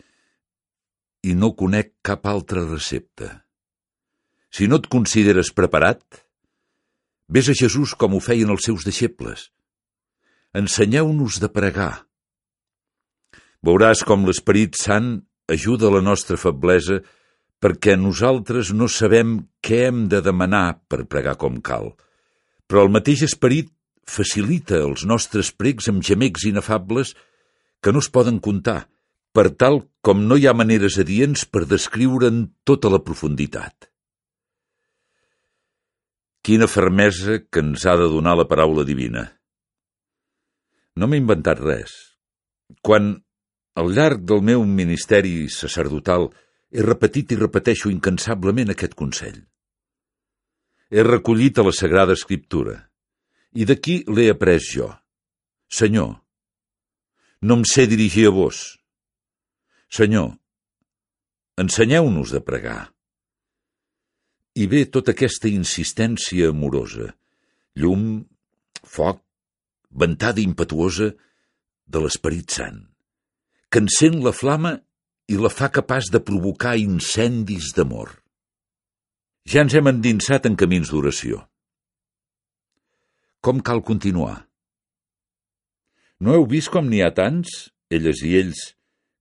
i 1.26 1.36
no 1.36 1.52
conec 1.56 1.94
cap 2.06 2.26
altra 2.26 2.64
recepta. 2.64 3.30
Si 4.50 4.66
no 4.66 4.80
et 4.80 4.88
consideres 4.90 5.52
preparat, 5.54 6.02
vés 7.30 7.50
a 7.50 7.54
Jesús 7.54 7.94
com 7.94 8.16
ho 8.16 8.20
feien 8.24 8.50
els 8.50 8.66
seus 8.66 8.86
deixebles. 8.86 9.50
Ensenyeu-nos 10.56 11.38
de 11.38 11.50
pregar. 11.52 12.06
Veuràs 13.62 14.02
com 14.08 14.24
l'Esperit 14.26 14.78
Sant 14.80 15.20
ajuda 15.50 15.90
la 15.92 16.00
nostra 16.02 16.38
feblesa 16.40 17.00
perquè 17.60 17.94
nosaltres 18.00 18.72
no 18.72 18.88
sabem 18.88 19.36
què 19.60 19.84
hem 19.88 20.06
de 20.08 20.22
demanar 20.24 20.80
per 20.88 21.04
pregar 21.04 21.36
com 21.38 21.60
cal. 21.60 21.92
Però 22.66 22.86
el 22.86 22.92
mateix 22.94 23.26
Esperit 23.26 23.68
facilita 24.08 24.80
els 24.80 25.04
nostres 25.06 25.52
pregs 25.52 25.90
amb 25.92 26.02
gemecs 26.02 26.46
inefables 26.48 27.12
que 27.84 27.92
no 27.92 28.00
es 28.00 28.08
poden 28.08 28.40
comptar, 28.40 28.88
per 29.36 29.50
tal 29.54 29.80
com 30.02 30.24
no 30.26 30.36
hi 30.38 30.46
ha 30.48 30.56
maneres 30.56 30.98
adients 31.02 31.44
per 31.46 31.66
descriure'n 31.70 32.42
tota 32.66 32.90
la 32.92 33.02
profunditat. 33.04 33.90
Quina 36.40 36.66
fermesa 36.70 37.42
que 37.52 37.62
ens 37.62 37.84
ha 37.84 37.96
de 38.00 38.08
donar 38.08 38.36
la 38.38 38.48
paraula 38.48 38.84
divina. 38.88 39.26
No 40.96 41.06
m'he 41.06 41.20
inventat 41.20 41.60
res. 41.60 41.92
Quan, 42.80 43.12
al 43.76 43.92
llarg 43.94 44.24
del 44.24 44.40
meu 44.46 44.64
ministeri 44.64 45.50
sacerdotal, 45.52 46.30
he 46.72 46.82
repetit 46.86 47.34
i 47.34 47.38
repeteixo 47.38 47.90
incansablement 47.92 48.72
aquest 48.72 48.96
consell. 48.98 49.42
He 50.90 51.04
recollit 51.06 51.58
a 51.58 51.66
la 51.66 51.74
Sagrada 51.76 52.16
Escriptura, 52.16 52.74
i 53.54 53.66
d'aquí 53.66 54.00
l'he 54.08 54.30
après 54.32 54.62
jo. 54.64 54.88
Senyor, 55.70 56.16
no 57.42 57.60
em 57.60 57.64
sé 57.68 57.86
dirigir 57.90 58.26
a 58.30 58.34
vos, 58.34 58.79
Senyor, 59.90 60.36
ensenyeu-nos 61.58 62.30
a 62.38 62.40
pregar. 62.40 62.92
I 64.54 64.68
ve 64.70 64.84
tota 64.86 65.10
aquesta 65.14 65.50
insistència 65.50 66.52
amorosa, 66.54 67.08
llum, 67.74 68.22
foc, 68.86 69.18
ventada 69.90 70.42
impetuosa 70.42 71.10
de 71.90 72.04
l'Esperit 72.04 72.54
Sant, 72.54 72.84
que 73.66 73.82
encén 73.82 74.22
la 74.22 74.30
flama 74.30 74.76
i 75.26 75.38
la 75.38 75.50
fa 75.50 75.72
capaç 75.74 76.12
de 76.14 76.22
provocar 76.22 76.78
incendis 76.78 77.74
d'amor. 77.74 78.14
Ja 79.50 79.64
ens 79.66 79.74
hem 79.74 79.90
endinsat 79.90 80.46
en 80.46 80.54
camins 80.54 80.90
d'oració. 80.94 81.42
Com 83.42 83.58
cal 83.58 83.82
continuar? 83.82 84.44
No 86.20 86.36
heu 86.36 86.44
vist 86.46 86.70
com 86.70 86.86
n'hi 86.86 87.00
ha 87.02 87.10
tants, 87.16 87.72
elles 87.90 88.22
i 88.22 88.36
ells, 88.38 88.68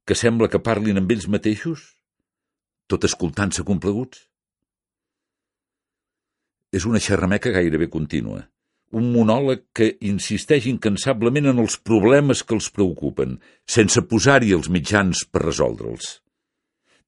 que 0.10 0.18
sembla 0.18 0.50
que 0.50 0.62
parlin 0.66 0.98
amb 0.98 1.12
ells 1.13 1.28
mateixos, 1.30 1.84
tot 2.89 3.06
escoltant-se 3.06 3.62
compleguts? 3.68 4.24
És 6.74 6.88
una 6.89 7.01
xerrameca 7.01 7.54
gairebé 7.54 7.92
contínua, 7.94 8.42
un 8.98 9.12
monòleg 9.13 9.68
que 9.78 9.92
insisteix 10.10 10.66
incansablement 10.72 11.51
en 11.51 11.62
els 11.62 11.78
problemes 11.78 12.42
que 12.42 12.58
els 12.58 12.72
preocupen, 12.74 13.38
sense 13.70 14.01
posar-hi 14.10 14.56
els 14.58 14.74
mitjans 14.74 15.24
per 15.30 15.46
resoldre'ls. 15.46 16.16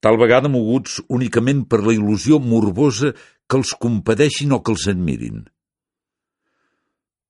Tal 0.02 0.18
vegada 0.18 0.50
moguts 0.50 1.00
únicament 1.10 1.66
per 1.66 1.82
la 1.82 1.94
il·lusió 1.94 2.38
morbosa 2.42 3.12
que 3.14 3.58
els 3.58 3.74
compadeixin 3.82 4.54
o 4.54 4.62
que 4.62 4.74
els 4.74 4.88
admirin. 4.90 5.44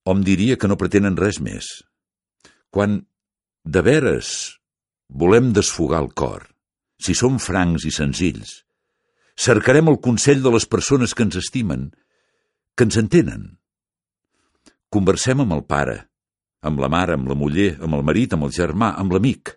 Hom 0.05 0.25
diria 0.25 0.61
que 0.61 0.69
no 0.69 0.77
pretenen 0.81 1.17
res 1.17 1.41
més. 1.41 1.69
Quan, 2.73 3.05
de 3.65 3.83
veres, 3.85 4.33
Volem 5.13 5.51
desfogar 5.53 5.99
el 6.01 6.15
cor, 6.17 6.47
si 6.97 7.13
som 7.13 7.35
francs 7.37 7.85
i 7.85 7.91
senzills. 7.93 8.63
Cercarem 9.37 9.91
el 9.93 9.99
consell 10.01 10.41
de 10.41 10.53
les 10.55 10.65
persones 10.65 11.13
que 11.13 11.27
ens 11.27 11.37
estimen, 11.37 11.91
que 12.73 12.87
ens 12.89 12.97
entenen. 12.97 13.43
Conversem 14.89 15.43
amb 15.45 15.53
el 15.53 15.67
pare, 15.69 15.99
amb 16.65 16.81
la 16.81 16.89
mare, 16.89 17.19
amb 17.19 17.29
la 17.29 17.37
muller, 17.37 17.75
amb 17.85 17.99
el 17.99 18.07
marit, 18.09 18.33
amb 18.33 18.49
el 18.49 18.55
germà, 18.57 18.95
amb 18.97 19.13
l'amic. 19.13 19.53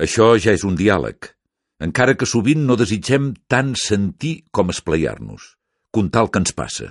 Això 0.00 0.30
ja 0.40 0.56
és 0.56 0.64
un 0.64 0.80
diàleg, 0.80 1.28
encara 1.84 2.16
que 2.16 2.28
sovint 2.28 2.64
no 2.64 2.78
desitgem 2.80 3.34
tant 3.52 3.74
sentir 3.76 4.48
com 4.50 4.72
esplaiar-nos, 4.72 5.58
contar 5.92 6.24
el 6.24 6.32
que 6.32 6.44
ens 6.44 6.56
passa. 6.56 6.88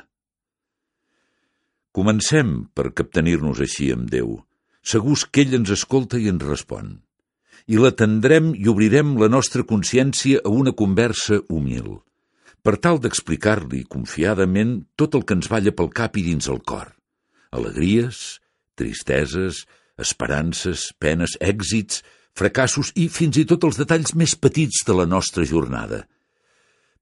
Comencem 1.90 2.68
per 2.78 2.92
captenir-nos 2.94 3.66
així 3.66 3.90
amb 3.98 4.14
Déu, 4.14 4.36
segurs 4.86 5.26
que 5.26 5.42
ell 5.42 5.58
ens 5.64 5.74
escolta 5.74 6.22
i 6.22 6.30
ens 6.30 6.46
respon 6.46 7.00
i 7.68 7.80
l'atendrem 7.80 8.54
i 8.56 8.68
obrirem 8.72 9.18
la 9.20 9.28
nostra 9.28 9.66
consciència 9.68 10.40
a 10.44 10.52
una 10.52 10.72
conversa 10.72 11.42
humil, 11.52 11.98
per 12.64 12.78
tal 12.84 13.02
d'explicar-li 13.04 13.84
confiadament 13.92 14.80
tot 14.96 15.18
el 15.20 15.26
que 15.28 15.36
ens 15.38 15.50
balla 15.52 15.74
pel 15.76 15.92
cap 15.92 16.16
i 16.20 16.24
dins 16.24 16.48
el 16.48 16.62
cor. 16.64 16.94
Alegries, 17.52 18.40
tristeses, 18.80 19.66
esperances, 20.00 20.94
penes, 21.00 21.36
èxits, 21.44 22.04
fracassos 22.38 22.94
i 22.96 23.08
fins 23.12 23.40
i 23.42 23.46
tot 23.50 23.66
els 23.68 23.80
detalls 23.82 24.14
més 24.16 24.36
petits 24.38 24.86
de 24.88 24.96
la 24.96 25.08
nostra 25.10 25.44
jornada, 25.50 26.06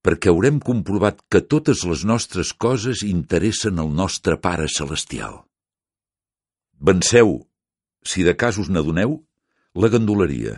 perquè 0.05 0.31
haurem 0.31 0.61
comprovat 0.63 1.21
que 1.29 1.43
totes 1.43 1.83
les 1.89 2.05
nostres 2.05 2.53
coses 2.53 3.03
interessen 3.05 3.81
el 3.81 3.91
nostre 3.93 4.37
Pare 4.41 4.69
Celestial. 4.71 5.43
Venceu, 6.79 7.39
si 8.05 8.23
de 8.23 8.35
casos 8.37 8.69
n'adoneu, 8.69 9.19
la 9.75 9.89
gandoleria, 9.91 10.55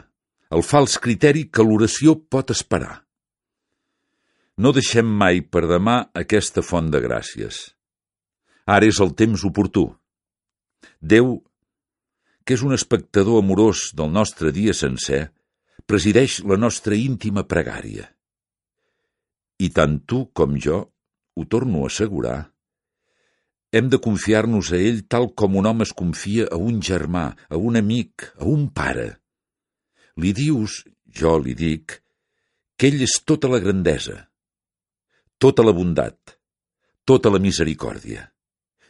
el 0.54 0.64
fals 0.64 0.98
criteri 1.02 1.48
que 1.50 1.66
l'oració 1.66 2.16
pot 2.30 2.54
esperar. 2.54 3.02
No 4.58 4.72
deixem 4.74 5.10
mai 5.22 5.42
per 5.42 5.66
demà 5.70 5.98
aquesta 6.22 6.64
font 6.66 6.92
de 6.94 7.02
gràcies. 7.02 7.60
Ara 8.66 8.88
és 8.90 9.00
el 9.04 9.14
temps 9.18 9.44
oportú. 9.48 9.88
Déu, 11.02 11.38
que 12.46 12.56
és 12.58 12.64
un 12.66 12.74
espectador 12.78 13.42
amorós 13.42 13.92
del 13.98 14.14
nostre 14.14 14.54
dia 14.56 14.74
sencer, 14.74 15.28
presideix 15.86 16.42
la 16.46 16.58
nostra 16.58 16.98
íntima 16.98 17.46
pregària. 17.48 18.06
I 19.58 19.70
tant 19.74 20.00
tu 20.06 20.28
com 20.38 20.58
jo, 20.62 20.84
ho 21.38 21.46
torno 21.46 21.84
a 21.84 21.90
assegurar, 21.90 22.40
hem 23.72 23.90
de 23.92 24.00
confiar-nos 24.00 24.72
a 24.72 24.80
ell 24.80 25.04
tal 25.12 25.30
com 25.36 25.58
un 25.60 25.68
home 25.68 25.86
es 25.88 25.94
confia 25.94 26.48
a 26.52 26.58
un 26.58 26.80
germà, 26.82 27.32
a 27.50 27.58
un 27.58 27.80
amic, 27.80 28.32
a 28.40 28.48
un 28.48 28.70
pare. 28.72 29.10
Li 30.18 30.32
dius, 30.34 30.84
jo 31.20 31.36
li 31.42 31.54
dic, 31.58 32.00
que 32.78 32.90
ell 32.90 33.04
és 33.04 33.20
tota 33.26 33.50
la 33.52 33.60
grandesa, 33.60 34.18
tota 35.38 35.66
la 35.66 35.74
bondat, 35.76 36.38
tota 37.06 37.32
la 37.34 37.42
misericòrdia. 37.44 38.28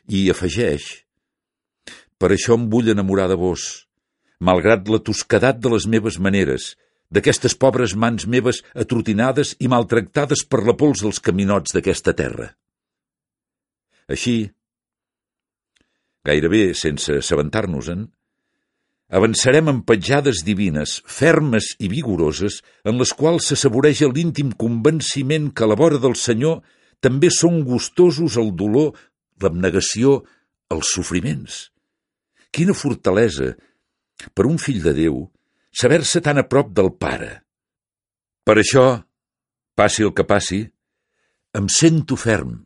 I 0.07 0.29
afegeix, 0.31 0.86
per 2.17 2.31
això 2.31 2.55
em 2.55 2.69
vull 2.72 2.91
enamorar 2.93 3.27
de 3.31 3.38
vos, 3.39 3.88
malgrat 4.39 4.88
la 4.88 5.01
tosquedat 5.03 5.60
de 5.60 5.74
les 5.74 5.88
meves 5.89 6.19
maneres, 6.19 6.75
d'aquestes 7.12 7.55
pobres 7.55 7.96
mans 7.96 8.27
meves 8.27 8.62
atrotinades 8.75 9.55
i 9.63 9.69
maltractades 9.72 10.43
per 10.48 10.63
la 10.67 10.75
pols 10.79 11.03
dels 11.03 11.19
caminots 11.24 11.75
d'aquesta 11.75 12.13
terra. 12.15 12.51
Així, 14.07 14.48
gairebé 16.27 16.72
sense 16.77 17.19
assabentar-nos-en, 17.22 18.07
avançarem 19.07 19.72
amb 19.72 19.86
petjades 19.88 20.43
divines, 20.43 20.98
fermes 21.07 21.72
i 21.79 21.88
vigoroses, 21.91 22.60
en 22.84 23.00
les 23.00 23.13
quals 23.15 23.50
s'assaboreja 23.51 24.10
l'íntim 24.12 24.51
convenciment 24.51 25.51
que 25.55 25.63
a 25.63 25.72
la 25.72 25.79
vora 25.79 26.01
del 26.03 26.17
Senyor 26.19 26.60
també 27.03 27.31
són 27.31 27.62
gustosos 27.63 28.36
el 28.41 28.51
dolor, 28.60 28.93
l'abnegació, 29.41 30.22
els 30.74 30.91
sofriments. 30.98 31.67
Quina 32.51 32.75
fortalesa 32.75 33.53
per 34.34 34.48
un 34.50 34.57
fill 34.60 34.81
de 34.84 34.93
Déu, 34.98 35.22
saber-se 35.72 36.22
tan 36.25 36.41
a 36.41 36.48
prop 36.50 36.74
del 36.75 36.91
Pare. 37.00 37.43
Per 38.43 38.57
això, 38.60 38.86
passi 39.77 40.03
el 40.03 40.13
que 40.17 40.25
passi, 40.27 40.63
em 41.57 41.67
sento 41.72 42.17
ferm, 42.19 42.57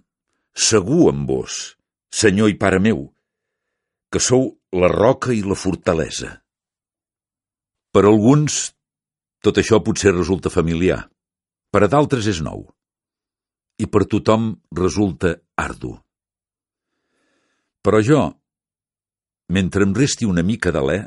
segur 0.55 1.09
amb 1.11 1.27
vos, 1.29 1.75
Senyor 2.11 2.51
i 2.51 2.57
Pare 2.59 2.79
meu, 2.79 3.09
que 4.11 4.19
sou 4.19 4.49
la 4.75 4.89
roca 4.91 5.31
i 5.31 5.41
la 5.45 5.55
fortalesa. 5.55 6.33
Per 7.91 8.03
alguns, 8.07 8.71
tot 9.43 9.57
això 9.59 9.79
potser 9.83 10.13
resulta 10.13 10.51
familiar, 10.51 10.99
per 11.71 11.85
a 11.85 11.89
d'altres 11.91 12.27
és 12.27 12.41
nou, 12.43 12.65
i 13.79 13.87
per 13.87 14.05
tothom 14.11 14.51
resulta 14.75 15.37
ardu. 15.59 15.95
Però 17.81 18.03
jo, 18.05 18.21
mentre 19.49 19.87
em 19.87 19.95
resti 19.97 20.27
una 20.27 20.43
mica 20.45 20.71
d'alè, 20.75 20.99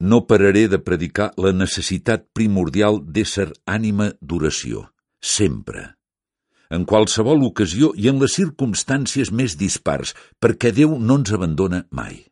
no 0.00 0.22
pararé 0.24 0.64
de 0.72 0.78
predicar 0.80 1.32
la 1.36 1.52
necessitat 1.52 2.30
primordial 2.32 3.02
d'ésser 3.04 3.50
ànima 3.68 4.14
d'oració, 4.22 4.86
sempre, 5.20 5.90
en 6.70 6.86
qualsevol 6.86 7.42
ocasió 7.46 7.90
i 7.98 8.08
en 8.10 8.20
les 8.22 8.36
circumstàncies 8.38 9.32
més 9.34 9.56
dispars, 9.58 10.14
perquè 10.38 10.70
Déu 10.74 10.96
no 10.98 11.18
ens 11.20 11.32
abandona 11.34 11.84
mai. 11.90 12.22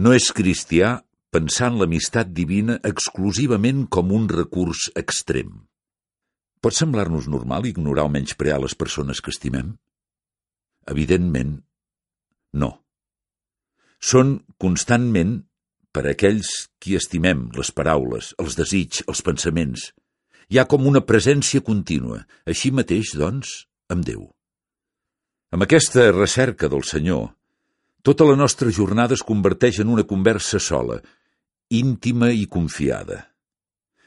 No 0.00 0.12
és 0.16 0.30
cristià 0.36 0.96
pensar 1.32 1.70
en 1.72 1.80
l'amistat 1.80 2.32
divina 2.32 2.78
exclusivament 2.88 3.86
com 3.92 4.12
un 4.16 4.28
recurs 4.32 4.88
extrem. 4.96 5.52
Pot 6.64 6.74
semblar-nos 6.76 7.28
normal 7.28 7.68
ignorar 7.68 8.06
o 8.08 8.12
menysprear 8.12 8.58
les 8.62 8.74
persones 8.74 9.20
que 9.20 9.32
estimem? 9.34 9.74
Evidentment, 10.88 11.58
no. 12.56 12.70
Són 14.00 14.38
constantment 14.62 15.42
per 15.92 16.06
aquells 16.08 16.70
qui 16.80 16.96
estimem 16.96 17.46
les 17.56 17.72
paraules, 17.72 18.32
els 18.40 18.56
desig, 18.56 19.02
els 19.08 19.22
pensaments. 19.24 19.90
Hi 20.46 20.60
ha 20.60 20.66
com 20.70 20.84
una 20.86 21.02
presència 21.02 21.62
contínua, 21.66 22.20
així 22.46 22.70
mateix, 22.70 23.16
doncs, 23.18 23.64
amb 23.90 24.06
Déu. 24.06 24.28
Amb 25.50 25.66
aquesta 25.66 26.04
recerca 26.12 26.70
del 26.70 26.84
Senyor, 26.86 27.32
tota 28.06 28.28
la 28.28 28.36
nostra 28.38 28.70
jornada 28.70 29.18
es 29.18 29.24
converteix 29.26 29.80
en 29.82 29.90
una 29.90 30.04
conversa 30.06 30.60
sola, 30.62 31.00
íntima 31.74 32.30
i 32.30 32.46
confiada. 32.46 33.24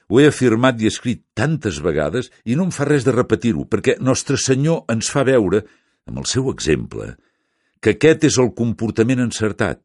Ho 0.08 0.22
he 0.22 0.29
afirmat 0.31 0.79
i 0.79 0.88
escrit 0.88 1.25
tantes 1.36 1.81
vegades 1.84 2.31
i 2.48 2.55
no 2.55 2.69
em 2.69 2.72
fa 2.72 2.88
res 2.88 3.03
de 3.03 3.12
repetir-ho, 3.12 3.67
perquè 3.67 4.00
Nostre 4.00 4.39
Senyor 4.39 4.86
ens 4.96 5.12
fa 5.12 5.27
veure, 5.27 5.65
amb 6.08 6.24
el 6.24 6.31
seu 6.31 6.48
exemple, 6.55 7.12
que 7.84 7.98
aquest 7.98 8.24
és 8.31 8.39
el 8.39 8.55
comportament 8.55 9.27
encertat, 9.27 9.84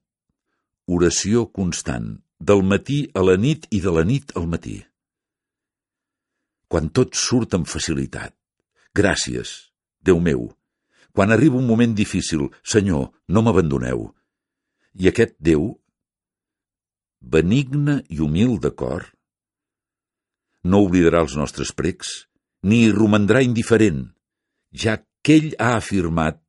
oració 0.87 1.49
constant, 1.51 2.13
del 2.39 2.63
matí 2.63 3.05
a 3.13 3.27
la 3.27 3.35
nit 3.35 3.67
i 3.75 3.83
de 3.83 3.99
la 3.99 4.07
nit 4.07 4.31
al 4.39 4.47
matí. 4.47 4.85
Quan 6.75 6.89
tot 6.91 7.15
surt 7.15 7.53
amb 7.55 7.69
facilitat. 7.71 8.33
Gràcies, 8.99 9.71
Déu 10.03 10.19
meu. 10.19 10.49
Quan 11.15 11.31
arriba 11.31 11.61
un 11.61 11.69
moment 11.69 11.93
difícil, 11.95 12.49
Senyor, 12.67 13.13
no 13.31 13.43
m'abandoneu. 13.47 14.09
I 14.99 15.07
aquest 15.13 15.37
Déu, 15.39 15.69
benigne 17.23 18.01
i 18.11 18.19
humil 18.19 18.59
de 18.59 18.75
cor, 18.75 19.07
no 20.67 20.83
oblidarà 20.89 21.23
els 21.23 21.39
nostres 21.39 21.71
precs, 21.71 22.27
ni 22.67 22.83
hi 22.83 22.91
romandrà 22.91 23.45
indiferent, 23.47 24.03
ja 24.75 24.99
que 25.23 25.39
ell 25.39 25.51
ha 25.63 25.77
afirmat 25.79 26.43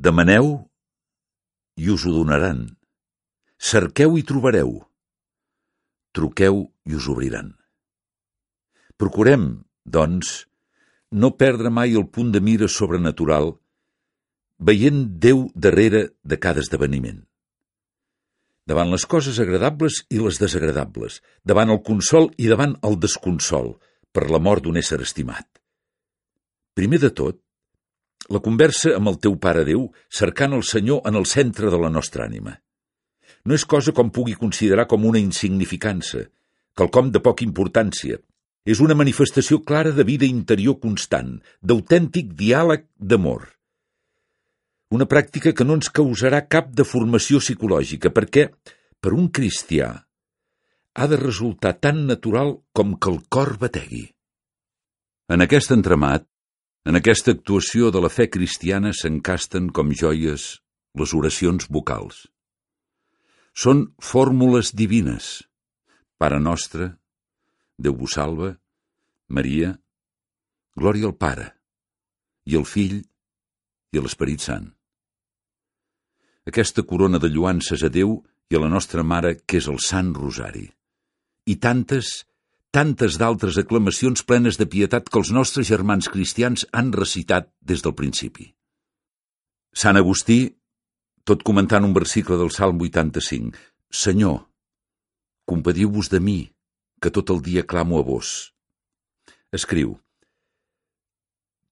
Demaneu 0.00 0.54
i 1.76 1.92
us 1.92 2.08
ho 2.08 2.16
donaran. 2.16 2.64
Cerqueu 3.60 4.16
i 4.16 4.24
trobareu. 4.24 4.78
Truqueu 6.16 6.64
i 6.88 6.96
us 6.96 7.12
obriran. 7.12 7.59
Procurem, 9.00 9.46
doncs, 9.84 10.30
no 11.10 11.32
perdre 11.40 11.72
mai 11.72 11.96
el 11.96 12.06
punt 12.14 12.30
de 12.34 12.42
mira 12.44 12.68
sobrenatural, 12.68 13.54
veient 14.70 15.02
Déu 15.24 15.46
darrere 15.54 16.02
de 16.22 16.38
cada 16.38 16.60
esdeveniment. 16.60 17.24
Davant 18.68 18.92
les 18.92 19.06
coses 19.08 19.40
agradables 19.42 20.02
i 20.12 20.20
les 20.20 20.38
desagradables, 20.38 21.18
davant 21.42 21.72
el 21.72 21.80
consol 21.82 22.30
i 22.36 22.46
davant 22.52 22.76
el 22.86 23.00
desconsol, 23.00 23.74
per 24.12 24.28
la 24.30 24.42
mort 24.42 24.62
d'un 24.64 24.76
ésser 24.76 25.00
estimat. 25.02 25.46
Primer 26.76 27.00
de 27.02 27.10
tot, 27.10 27.40
la 28.30 28.42
conversa 28.44 28.94
amb 28.98 29.10
el 29.10 29.18
teu 29.22 29.38
Pare 29.42 29.64
Déu, 29.66 29.88
cercant 30.08 30.54
el 30.54 30.66
Senyor 30.66 31.06
en 31.08 31.16
el 31.18 31.26
centre 31.26 31.72
de 31.72 31.80
la 31.80 31.90
nostra 31.90 32.28
ànima 32.28 32.60
no 33.44 33.56
és 33.56 33.64
cosa 33.64 33.92
com 33.96 34.10
pugui 34.12 34.36
considerar 34.38 34.86
com 34.88 35.06
una 35.08 35.20
insignificança, 35.20 36.26
quelcom 36.76 37.10
de 37.14 37.22
poca 37.24 37.44
importància. 37.46 38.20
És 38.68 38.80
una 38.84 38.94
manifestació 38.94 39.62
clara 39.64 39.92
de 39.96 40.04
vida 40.04 40.28
interior 40.28 40.76
constant, 40.82 41.38
d'autèntic 41.62 42.34
diàleg 42.36 42.86
d'amor. 42.98 43.48
Una 44.90 45.06
pràctica 45.06 45.54
que 45.56 45.64
no 45.64 45.78
ens 45.78 45.88
causarà 45.88 46.42
cap 46.50 46.72
deformació 46.76 47.40
psicològica, 47.40 48.10
perquè, 48.12 48.48
per 49.00 49.14
un 49.16 49.30
cristià, 49.30 49.92
ha 50.94 51.06
de 51.06 51.16
resultar 51.16 51.76
tan 51.78 52.06
natural 52.06 52.56
com 52.74 52.96
que 52.98 53.10
el 53.12 53.20
cor 53.28 53.56
bategui. 53.58 54.08
En 55.30 55.46
aquest 55.46 55.70
entremat, 55.70 56.26
en 56.84 56.98
aquesta 56.98 57.30
actuació 57.36 57.92
de 57.94 58.02
la 58.02 58.10
fe 58.10 58.26
cristiana 58.32 58.90
s'encasten 58.96 59.70
com 59.70 59.94
joies 59.94 60.56
les 60.98 61.14
oracions 61.14 61.68
vocals. 61.70 62.26
Són 63.54 63.84
fórmules 64.02 64.72
divines. 64.74 65.44
Pare 66.18 66.40
nostre, 66.42 66.96
Déu 67.80 67.96
vos 67.96 68.12
salva, 68.18 68.50
Maria, 69.32 69.72
glòria 70.76 71.08
al 71.08 71.16
Pare, 71.16 71.46
i 72.44 72.58
al 72.58 72.66
Fill, 72.68 72.98
i 73.90 73.98
a 73.98 74.02
l'Esperit 74.04 74.44
Sant. 74.44 74.68
Aquesta 76.50 76.84
corona 76.84 77.20
de 77.22 77.30
lluances 77.32 77.82
a 77.86 77.90
Déu 77.92 78.18
i 78.50 78.58
a 78.58 78.60
la 78.60 78.68
nostra 78.68 79.04
Mare, 79.06 79.38
que 79.46 79.60
és 79.62 79.68
el 79.72 79.80
Sant 79.80 80.12
Rosari. 80.16 80.66
I 81.48 81.56
tantes, 81.56 82.12
tantes 82.74 83.16
d'altres 83.20 83.58
aclamacions 83.64 84.24
plenes 84.28 84.60
de 84.60 84.68
pietat 84.68 85.08
que 85.08 85.20
els 85.22 85.32
nostres 85.32 85.70
germans 85.72 86.10
cristians 86.12 86.66
han 86.72 86.92
recitat 86.92 87.48
des 87.60 87.82
del 87.86 87.96
principi. 87.96 88.50
Sant 89.72 89.96
Agustí 89.96 90.42
tot 91.24 91.44
comentant 91.46 91.84
un 91.86 91.92
versicle 91.94 92.36
del 92.40 92.50
Salm 92.50 92.80
85. 92.80 93.58
Senyor, 93.90 94.40
compadiu-vos 95.46 96.08
de 96.10 96.20
mi, 96.20 96.40
que 97.00 97.10
tot 97.10 97.32
el 97.32 97.40
dia 97.42 97.64
clamo 97.64 97.98
a 97.98 98.04
vos. 98.04 98.52
Escriu. 99.56 99.96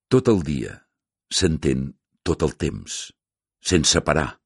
Tot 0.08 0.28
el 0.32 0.40
dia 0.42 0.74
s'entén 1.28 1.92
tot 2.24 2.42
el 2.46 2.54
temps, 2.56 2.98
sense 3.60 4.00
parar. 4.04 4.38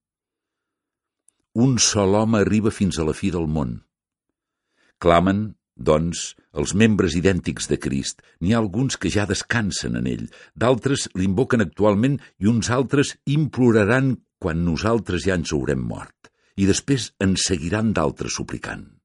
Un 1.54 1.78
sol 1.78 2.16
home 2.18 2.40
arriba 2.42 2.72
fins 2.74 2.98
a 2.98 3.06
la 3.06 3.14
fi 3.14 3.30
del 3.30 3.46
món. 3.46 3.76
Clamen, 5.02 5.52
doncs, 5.76 6.32
els 6.54 6.74
membres 6.74 7.14
idèntics 7.18 7.68
de 7.70 7.78
Crist. 7.78 8.22
N'hi 8.40 8.54
ha 8.54 8.60
alguns 8.62 8.98
que 8.98 9.10
ja 9.12 9.26
descansen 9.28 9.98
en 10.00 10.08
ell, 10.10 10.26
d'altres 10.54 11.08
l'invoquen 11.18 11.64
actualment 11.64 12.18
i 12.38 12.50
uns 12.50 12.70
altres 12.70 13.14
imploraran 13.26 14.16
quan 14.42 14.64
nosaltres 14.66 15.26
ja 15.28 15.38
ens 15.38 15.54
haurem 15.54 15.82
mort, 15.92 16.32
i 16.58 16.66
després 16.66 17.12
ens 17.22 17.46
seguiran 17.46 17.92
d'altres 17.94 18.34
suplicant. 18.40 19.01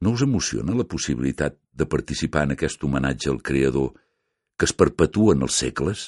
No 0.00 0.14
us 0.14 0.22
emociona 0.22 0.76
la 0.78 0.86
possibilitat 0.86 1.56
de 1.72 1.86
participar 1.86 2.44
en 2.46 2.54
aquest 2.54 2.84
homenatge 2.84 3.30
al 3.32 3.42
Creador 3.42 3.94
que 4.58 4.66
es 4.66 4.74
perpetua 4.74 5.34
en 5.34 5.46
els 5.46 5.58
segles? 5.62 6.04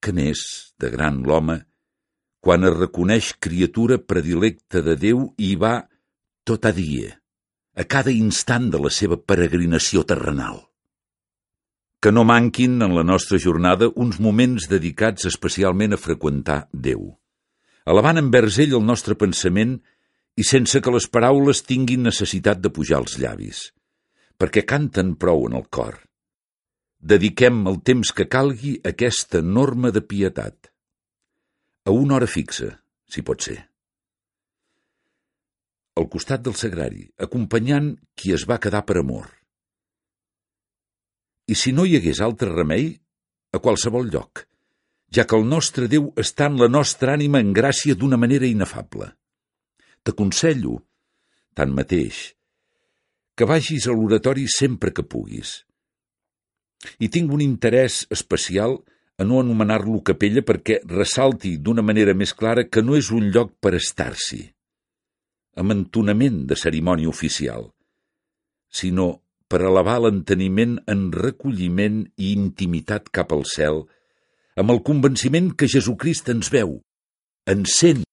Que 0.00 0.14
n'és, 0.16 0.42
de 0.80 0.90
gran 0.90 1.20
l'home, 1.26 1.60
quan 2.40 2.64
es 2.64 2.76
reconeix 2.76 3.34
criatura 3.38 3.98
predilecta 3.98 4.82
de 4.86 4.96
Déu 4.96 5.28
i 5.38 5.54
va 5.60 5.76
tot 6.48 6.66
a 6.66 6.72
dia, 6.72 7.12
a 7.76 7.84
cada 7.84 8.10
instant 8.10 8.70
de 8.72 8.80
la 8.80 8.90
seva 8.90 9.20
peregrinació 9.20 10.06
terrenal 10.08 10.64
que 12.00 12.10
no 12.12 12.24
manquin 12.24 12.80
en 12.80 12.94
la 12.96 13.04
nostra 13.04 13.38
jornada 13.38 13.90
uns 14.04 14.18
moments 14.24 14.66
dedicats 14.72 15.26
especialment 15.28 15.92
a 15.92 16.00
freqüentar 16.00 16.62
Déu, 16.72 17.02
elevant 17.84 18.20
envers 18.22 18.56
ell 18.64 18.72
el 18.78 18.86
nostre 18.88 19.16
pensament 19.20 19.76
i 20.36 20.44
sense 20.46 20.80
que 20.80 20.92
les 20.94 21.08
paraules 21.08 21.62
tinguin 21.66 22.04
necessitat 22.06 22.60
de 22.60 22.70
pujar 22.74 23.00
als 23.00 23.16
llavis, 23.20 23.64
perquè 24.38 24.64
canten 24.66 25.16
prou 25.16 25.46
en 25.48 25.56
el 25.58 25.66
cor. 25.68 25.98
Dediquem 27.00 27.64
el 27.70 27.80
temps 27.80 28.12
que 28.12 28.28
calgui 28.28 28.76
a 28.78 28.92
aquesta 28.92 29.40
norma 29.40 29.90
de 29.90 30.04
pietat. 30.04 30.70
A 31.88 31.96
una 31.96 32.18
hora 32.18 32.28
fixa, 32.28 32.74
si 33.08 33.24
pot 33.24 33.42
ser. 33.48 33.58
Al 35.96 36.06
costat 36.12 36.44
del 36.44 36.56
sagrari, 36.56 37.08
acompanyant 37.18 37.94
qui 38.14 38.36
es 38.36 38.46
va 38.48 38.60
quedar 38.60 38.84
per 38.88 39.00
amor 39.00 39.30
i 41.50 41.56
si 41.58 41.72
no 41.74 41.84
hi 41.84 41.96
hagués 41.98 42.20
altre 42.22 42.52
remei, 42.52 42.92
a 43.50 43.58
qualsevol 43.58 44.06
lloc, 44.12 44.44
ja 45.10 45.24
que 45.26 45.38
el 45.38 45.48
nostre 45.50 45.88
Déu 45.90 46.12
està 46.22 46.46
en 46.46 46.60
la 46.60 46.68
nostra 46.70 47.16
ànima 47.18 47.40
en 47.42 47.50
gràcia 47.56 47.96
d'una 47.98 48.18
manera 48.20 48.46
inefable. 48.46 49.10
T'aconsello, 50.06 50.78
tanmateix, 51.54 52.20
que 53.36 53.48
vagis 53.48 53.86
a 53.88 53.96
l'oratori 53.96 54.46
sempre 54.48 54.94
que 54.96 55.04
puguis. 55.04 55.60
I 57.04 57.10
tinc 57.12 57.32
un 57.32 57.42
interès 57.44 58.06
especial 58.08 58.78
a 59.20 59.26
no 59.28 59.42
anomenar-lo 59.42 60.00
capella 60.00 60.40
perquè 60.40 60.80
ressalti 60.88 61.58
d'una 61.60 61.84
manera 61.84 62.14
més 62.16 62.32
clara 62.32 62.64
que 62.72 62.80
no 62.80 62.96
és 62.96 63.10
un 63.12 63.28
lloc 63.34 63.52
per 63.60 63.74
estar-s'hi, 63.76 64.40
amb 65.60 65.76
entonament 65.76 66.46
de 66.48 66.56
cerimònia 66.56 67.10
oficial, 67.12 67.68
sinó 68.72 69.10
per 69.50 69.60
elevar 69.66 69.98
l'enteniment 70.00 70.78
en 70.88 71.10
recolliment 71.12 72.04
i 72.16 72.32
intimitat 72.32 73.10
cap 73.12 73.34
al 73.36 73.44
cel, 73.44 73.82
amb 74.56 74.72
el 74.72 74.80
convenciment 74.86 75.52
que 75.52 75.68
Jesucrist 75.68 76.30
ens 76.32 76.48
veu, 76.54 76.78
ens 77.50 77.76
sent, 77.82 78.06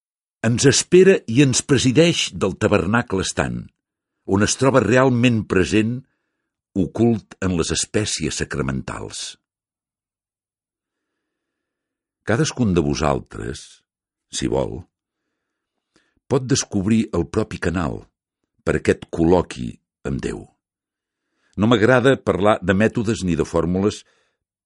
ens 0.46 0.68
espera 0.70 1.18
i 1.28 1.42
ens 1.42 1.64
presideix 1.66 2.28
del 2.34 2.54
tabernacle 2.62 3.24
estant, 3.26 3.64
on 4.28 4.46
es 4.46 4.56
troba 4.60 4.84
realment 4.84 5.44
present, 5.50 5.98
ocult 6.78 7.38
en 7.42 7.56
les 7.58 7.72
espècies 7.74 8.38
sacramentals. 8.44 9.38
Cadascun 12.28 12.76
de 12.76 12.84
vosaltres, 12.84 13.64
si 14.30 14.50
vol, 14.52 14.82
pot 16.28 16.44
descobrir 16.46 17.08
el 17.18 17.26
propi 17.32 17.58
canal 17.58 18.04
per 18.68 18.78
aquest 18.78 19.08
col·loqui 19.10 19.72
amb 20.06 20.22
Déu. 20.22 20.44
No 21.58 21.70
m'agrada 21.72 22.18
parlar 22.20 22.60
de 22.62 22.76
mètodes 22.76 23.24
ni 23.26 23.40
de 23.40 23.48
fórmules 23.48 24.04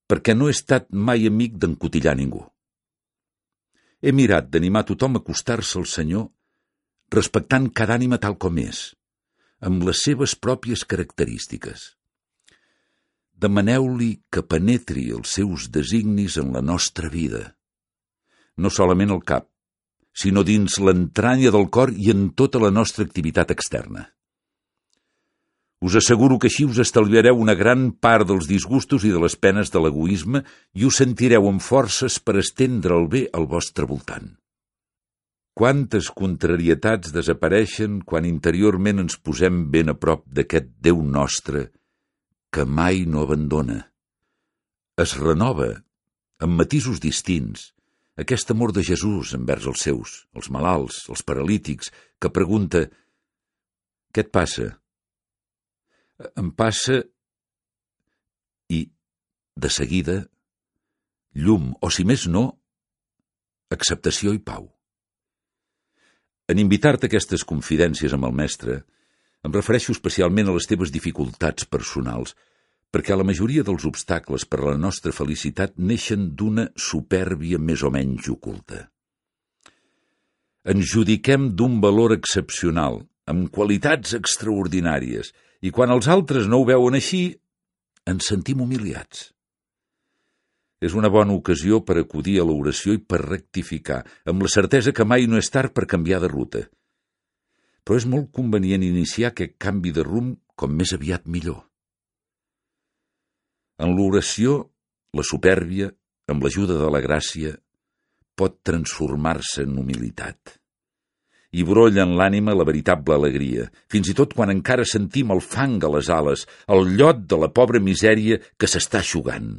perquè 0.10 0.34
no 0.36 0.49
he 0.49 0.55
estat 0.57 0.89
mai 0.91 1.29
amic 1.29 1.55
d'encotillar 1.62 2.17
ningú. 2.17 2.41
He 4.01 4.11
mirat 4.17 4.49
d'animar 4.49 4.83
tothom 4.89 5.17
a 5.17 5.21
acostar-se 5.21 5.77
al 5.79 5.87
Senyor 5.89 6.29
respectant 7.13 7.67
cada 7.75 7.97
ànima 7.99 8.17
tal 8.23 8.37
com 8.41 8.57
és, 8.61 8.79
amb 9.59 9.83
les 9.87 10.01
seves 10.07 10.33
pròpies 10.45 10.85
característiques. 10.87 11.91
Demaneu-li 13.41 14.11
que 14.31 14.45
penetri 14.45 15.09
els 15.17 15.35
seus 15.37 15.67
designis 15.75 16.37
en 16.41 16.53
la 16.55 16.61
nostra 16.61 17.09
vida, 17.09 17.43
no 18.57 18.69
solament 18.69 19.11
al 19.13 19.21
cap, 19.27 19.47
sinó 20.13 20.43
dins 20.47 20.77
l'entranya 20.79 21.51
del 21.53 21.69
cor 21.69 21.91
i 21.93 22.11
en 22.13 22.29
tota 22.37 22.61
la 22.63 22.71
nostra 22.71 23.05
activitat 23.07 23.51
externa. 23.51 24.07
Us 25.81 25.95
asseguro 25.97 26.37
que 26.37 26.45
així 26.51 26.67
us 26.69 26.77
estalviareu 26.83 27.39
una 27.41 27.55
gran 27.57 27.87
part 28.05 28.27
dels 28.29 28.45
disgustos 28.49 29.01
i 29.07 29.09
de 29.09 29.21
les 29.23 29.33
penes 29.33 29.73
de 29.73 29.81
l'egoisme 29.81 30.43
i 30.77 30.85
us 30.85 30.99
sentireu 31.01 31.47
amb 31.49 31.63
forces 31.65 32.19
per 32.21 32.37
estendre 32.37 32.93
el 32.93 33.07
bé 33.09 33.23
al 33.33 33.47
vostre 33.49 33.87
voltant. 33.89 34.29
Quantes 35.57 36.11
contrarietats 36.13 37.11
desapareixen 37.11 37.99
quan 38.07 38.29
interiorment 38.29 39.01
ens 39.01 39.17
posem 39.17 39.65
ben 39.73 39.89
a 39.89 39.97
prop 39.97 40.23
d'aquest 40.29 40.69
Déu 40.79 41.01
nostre 41.01 41.71
que 42.51 42.65
mai 42.65 43.05
no 43.07 43.23
abandona. 43.25 43.79
Es 45.01 45.15
renova, 45.17 45.71
amb 46.43 46.59
matisos 46.59 46.99
distints, 47.01 47.71
aquest 48.19 48.51
amor 48.51 48.73
de 48.75 48.83
Jesús 48.83 49.33
envers 49.33 49.65
els 49.71 49.81
seus, 49.87 50.15
els 50.35 50.51
malalts, 50.53 51.05
els 51.09 51.23
paralítics, 51.23 51.89
que 52.19 52.29
pregunta 52.29 52.85
«Què 54.11 54.27
et 54.27 54.31
passa?» 54.35 54.80
Em 56.38 56.51
passa 56.51 57.01
i, 58.71 58.86
de 59.55 59.69
seguida, 59.69 60.17
llum, 61.36 61.71
o 61.81 61.89
si 61.89 62.05
més 62.07 62.27
no, 62.27 62.45
acceptació 63.71 64.36
i 64.36 64.41
pau. 64.43 64.69
En 66.51 66.60
invitar-te 66.60 67.07
aquestes 67.07 67.45
confidències 67.47 68.13
amb 68.13 68.27
el 68.27 68.36
mestre, 68.36 68.81
em 69.41 69.53
refereixo 69.55 69.95
especialment 69.95 70.51
a 70.51 70.55
les 70.57 70.67
teves 70.69 70.93
dificultats 70.93 71.67
personals– 71.67 72.36
perquè 72.91 73.15
la 73.15 73.25
majoria 73.25 73.63
dels 73.63 73.86
obstacles 73.88 74.43
per 74.45 74.60
a 74.60 74.71
la 74.73 74.79
nostra 74.79 75.13
felicitat 75.15 75.77
neixen 75.79 76.31
d'una 76.36 76.67
supèrbia 76.75 77.60
més 77.60 77.84
o 77.88 77.91
menys 77.93 78.27
oculta. 78.34 78.84
Ens 80.67 80.91
judiquem 80.91 81.49
d'un 81.57 81.79
valor 81.81 82.13
excepcional, 82.13 82.99
amb 83.31 83.47
qualitats 83.55 84.13
extraordinàries, 84.17 85.31
i 85.62 85.71
quan 85.71 85.93
els 85.93 86.10
altres 86.10 86.50
no 86.50 86.62
ho 86.62 86.65
veuen 86.67 86.97
així, 86.97 87.24
ens 88.10 88.28
sentim 88.32 88.63
humiliats. 88.65 89.30
És 90.82 90.95
una 90.97 91.12
bona 91.13 91.36
ocasió 91.38 91.84
per 91.86 92.00
acudir 92.02 92.39
a 92.41 92.45
l'oració 92.47 92.95
i 92.97 93.02
per 93.02 93.21
rectificar, 93.21 94.02
amb 94.26 94.41
la 94.41 94.50
certesa 94.50 94.93
que 94.97 95.06
mai 95.06 95.28
no 95.30 95.38
és 95.38 95.52
tard 95.54 95.76
per 95.78 95.86
canviar 95.86 96.21
de 96.24 96.30
ruta. 96.32 96.63
Però 97.86 97.97
és 97.97 98.08
molt 98.10 98.32
convenient 98.34 98.82
iniciar 98.86 99.30
aquest 99.30 99.60
canvi 99.62 99.93
de 99.93 100.06
rumb 100.06 100.39
com 100.58 100.74
més 100.74 100.93
aviat 100.97 101.28
millor. 101.30 101.62
En 103.82 103.93
l'oració, 103.97 104.58
la 105.17 105.26
supèrbia, 105.26 105.91
amb 106.30 106.43
l'ajuda 106.45 106.78
de 106.82 106.89
la 106.93 107.02
gràcia, 107.02 107.54
pot 108.38 108.60
transformar-se 108.65 109.65
en 109.67 109.78
humilitat. 109.78 110.61
I 111.51 111.65
brolla 111.67 112.05
en 112.05 112.15
l'ànima 112.15 112.55
la 112.55 112.65
veritable 112.67 113.17
alegria, 113.17 113.65
fins 113.91 114.07
i 114.07 114.15
tot 114.15 114.33
quan 114.37 114.53
encara 114.53 114.85
sentim 114.87 115.33
el 115.35 115.41
fang 115.43 115.81
a 115.83 115.89
les 115.91 116.07
ales, 116.09 116.45
el 116.71 116.93
llot 116.95 117.25
de 117.27 117.39
la 117.41 117.51
pobra 117.51 117.81
misèria 117.83 118.39
que 118.55 118.69
s'està 118.71 119.01
aixugant. 119.01 119.57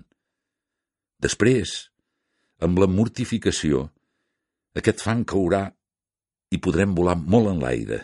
Després, 1.21 1.75
amb 2.65 2.81
la 2.81 2.89
mortificació, 2.89 3.91
aquest 4.79 5.05
fang 5.05 5.27
caurà 5.29 5.67
i 6.53 6.61
podrem 6.65 6.97
volar 6.97 7.19
molt 7.21 7.53
en 7.53 7.61
l'aire, 7.61 8.01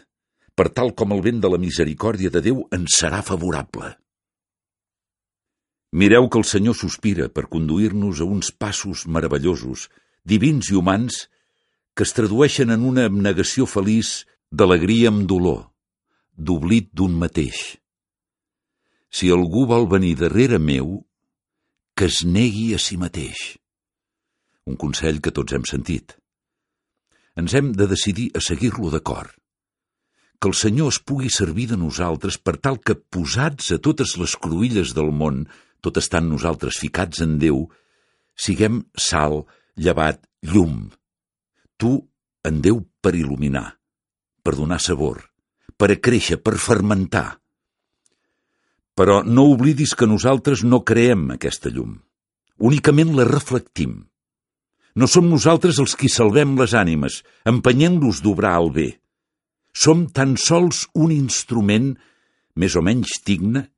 per 0.59 0.69
tal 0.75 0.93
com 0.99 1.15
el 1.17 1.25
vent 1.25 1.41
de 1.41 1.49
la 1.53 1.61
misericòrdia 1.63 2.33
de 2.35 2.43
Déu 2.45 2.61
ens 2.75 3.01
serà 3.01 3.23
favorable. 3.25 3.95
Mireu 5.97 6.29
que 6.29 6.41
el 6.43 6.45
Senyor 6.45 6.77
sospira 6.77 7.31
per 7.33 7.47
conduir-nos 7.49 8.21
a 8.21 8.27
uns 8.29 8.51
passos 8.53 9.07
meravellosos, 9.09 9.87
divins 10.29 10.69
i 10.69 10.77
humans, 10.77 11.23
que 11.99 12.07
es 12.07 12.15
tradueixen 12.15 12.71
en 12.71 12.85
una 12.87 13.09
abnegació 13.11 13.65
feliç 13.67 14.21
d'alegria 14.55 15.11
amb 15.11 15.25
dolor, 15.27 15.65
d'oblit 16.39 16.93
d'un 16.95 17.17
mateix. 17.19 17.63
Si 19.11 19.33
algú 19.35 19.65
vol 19.67 19.89
venir 19.91 20.13
darrere 20.21 20.61
meu, 20.63 20.93
que 21.99 22.07
es 22.07 22.21
negui 22.23 22.69
a 22.77 22.79
si 22.79 22.95
mateix. 23.03 23.41
Un 24.71 24.77
consell 24.79 25.19
que 25.19 25.33
tots 25.35 25.57
hem 25.57 25.65
sentit. 25.67 26.15
Ens 27.35 27.57
hem 27.59 27.73
de 27.75 27.89
decidir 27.91 28.29
a 28.39 28.45
seguir-lo 28.47 28.93
d'acord. 28.95 29.35
Que 30.39 30.53
el 30.53 30.55
Senyor 30.55 30.93
es 30.95 31.01
pugui 31.03 31.33
servir 31.35 31.67
de 31.73 31.81
nosaltres 31.81 32.39
per 32.39 32.61
tal 32.63 32.79
que, 32.79 32.95
posats 32.95 33.73
a 33.75 33.81
totes 33.83 34.15
les 34.23 34.37
cruïlles 34.39 34.95
del 34.95 35.11
món, 35.11 35.49
tot 35.83 35.99
estant 35.99 36.31
nosaltres 36.31 36.79
ficats 36.79 37.27
en 37.27 37.41
Déu, 37.43 37.65
siguem 38.39 38.85
sal, 38.95 39.41
llevat, 39.75 40.23
llum. 40.47 40.93
Tu 41.79 41.95
en 42.49 42.61
Déu 42.63 42.81
per 43.01 43.15
il·luminar, 43.15 43.79
per 44.43 44.57
donar 44.59 44.81
sabor, 44.83 45.23
per 45.79 45.93
a 45.95 45.99
créixer, 46.03 46.41
per 46.43 46.59
fermentar. 46.59 47.39
Però 48.99 49.21
no 49.23 49.47
oblidis 49.53 49.95
que 49.95 50.11
nosaltres 50.11 50.65
no 50.67 50.83
creem 50.83 51.29
aquesta 51.37 51.71
llum. 51.71 51.95
Únicament 52.59 53.15
la 53.15 53.27
reflectim. 53.29 54.01
No 54.99 55.07
som 55.07 55.29
nosaltres 55.31 55.79
els 55.79 55.95
qui 55.95 56.11
salvem 56.11 56.57
les 56.59 56.75
ànimes, 56.75 57.23
empenyent-los 57.47 58.25
d'obrar 58.25 58.57
el 58.59 58.73
bé. 58.75 58.89
Som 59.71 60.09
tan 60.11 60.35
sols 60.35 60.89
un 60.99 61.13
instrument, 61.15 61.93
més 62.59 62.75
o 62.75 62.83
menys 62.83 63.21
digne, 63.23 63.69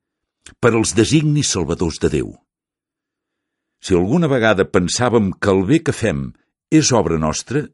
per 0.57 0.73
als 0.73 0.95
designis 0.97 1.51
salvadors 1.53 2.01
de 2.01 2.09
Déu. 2.09 2.31
Si 3.81 3.93
alguna 3.93 4.29
vegada 4.29 4.65
pensàvem 4.65 5.29
que 5.37 5.53
el 5.53 5.61
bé 5.69 5.81
que 5.85 5.93
fem 5.93 6.31
és 6.73 6.89
obra 6.97 7.19
nostra, 7.21 7.67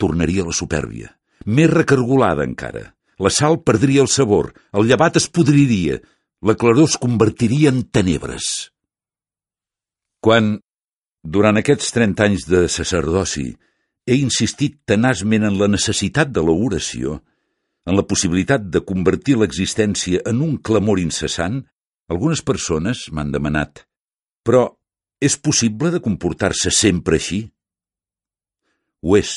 tornaria 0.00 0.44
la 0.46 0.54
supèrbia, 0.56 1.12
més 1.46 1.70
recargolada 1.70 2.46
encara. 2.46 2.92
La 3.18 3.30
sal 3.30 3.60
perdria 3.62 4.02
el 4.02 4.10
sabor, 4.10 4.52
el 4.74 4.88
llevat 4.88 5.16
es 5.20 5.28
podriria, 5.30 6.00
la 6.42 6.56
claror 6.58 6.88
es 6.88 6.96
convertiria 7.00 7.70
en 7.70 7.84
tenebres. 7.94 8.70
Quan, 10.24 10.56
durant 11.22 11.60
aquests 11.60 11.94
30 11.94 12.26
anys 12.26 12.48
de 12.50 12.64
sacerdoci, 12.68 13.52
he 14.04 14.16
insistit 14.18 14.80
tenaçment 14.88 15.46
en 15.48 15.58
la 15.60 15.70
necessitat 15.70 16.32
de 16.34 16.42
l'oració, 16.44 17.20
en 17.86 17.96
la 17.96 18.04
possibilitat 18.08 18.66
de 18.72 18.82
convertir 18.84 19.38
l'existència 19.38 20.22
en 20.28 20.40
un 20.44 20.56
clamor 20.56 21.00
incessant, 21.00 21.62
algunes 22.08 22.42
persones 22.44 23.06
m'han 23.12 23.32
demanat, 23.32 23.84
però 24.44 24.66
és 25.24 25.36
possible 25.40 25.90
de 25.92 26.00
comportar-se 26.04 26.72
sempre 26.72 27.16
així? 27.20 27.44
Ho 29.04 29.16
és. 29.16 29.32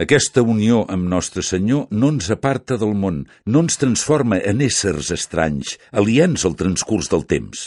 Aquesta 0.00 0.40
unió 0.40 0.80
amb 0.88 1.10
Nostre 1.12 1.42
Senyor 1.44 1.90
no 1.92 2.08
ens 2.14 2.30
aparta 2.32 2.78
del 2.80 2.94
món, 2.96 3.24
no 3.44 3.60
ens 3.66 3.76
transforma 3.76 4.38
en 4.48 4.62
éssers 4.64 5.10
estranys, 5.12 5.74
aliens 5.92 6.46
al 6.48 6.54
transcurs 6.56 7.10
del 7.12 7.26
temps. 7.28 7.64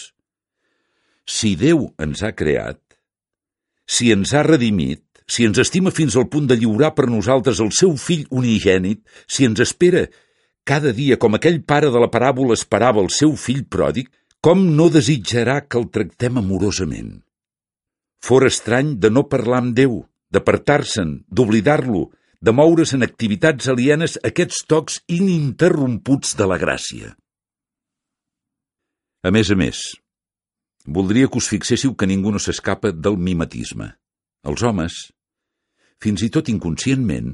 Si 1.29 1.53
Déu 1.59 1.91
ens 2.01 2.23
ha 2.25 2.31
creat, 2.33 2.79
si 3.85 4.09
ens 4.15 4.33
ha 4.33 4.41
redimit, 4.47 5.03
si 5.29 5.45
ens 5.45 5.59
estima 5.61 5.93
fins 5.93 6.17
al 6.17 6.25
punt 6.33 6.47
de 6.49 6.57
lliurar 6.57 6.93
per 6.97 7.05
nosaltres 7.11 7.61
el 7.61 7.69
seu 7.75 7.93
fill 8.01 8.25
unigènit, 8.31 9.03
si 9.27 9.45
ens 9.45 9.61
espera 9.61 10.07
cada 10.65 10.93
dia 10.95 11.19
com 11.21 11.37
aquell 11.37 11.61
pare 11.61 11.91
de 11.93 12.01
la 12.01 12.09
paràbola 12.09 12.57
esperava 12.57 13.03
el 13.03 13.11
seu 13.13 13.35
fill 13.37 13.61
pròdig, 13.69 14.09
com 14.41 14.65
no 14.73 14.89
desitjarà 14.89 15.61
que 15.67 15.77
el 15.79 15.85
tractem 15.93 16.41
amorosament? 16.41 17.13
Fora 18.23 18.49
estrany 18.49 18.95
de 18.97 19.13
no 19.13 19.27
parlar 19.29 19.61
amb 19.61 19.77
Déu, 19.77 20.01
d'apartar-se'n, 20.33 21.17
d'oblidar-lo, 21.29 22.07
de 22.43 22.51
moure's 22.51 22.91
en 22.91 23.05
activitats 23.05 23.69
alienes 23.71 24.17
aquests 24.27 24.65
tocs 24.67 24.97
ininterromputs 25.07 26.33
de 26.35 26.47
la 26.51 26.57
gràcia. 26.59 27.13
A 29.23 29.31
més 29.31 29.47
a 29.53 29.55
més, 29.55 29.79
voldria 30.83 31.29
que 31.31 31.39
us 31.39 31.47
fixéssiu 31.47 31.93
que 31.95 32.09
ningú 32.09 32.33
no 32.35 32.41
s'escapa 32.43 32.91
del 32.91 33.15
mimetisme. 33.15 33.93
Els 34.43 34.63
homes, 34.67 34.97
fins 36.03 36.25
i 36.27 36.29
tot 36.35 36.51
inconscientment, 36.51 37.31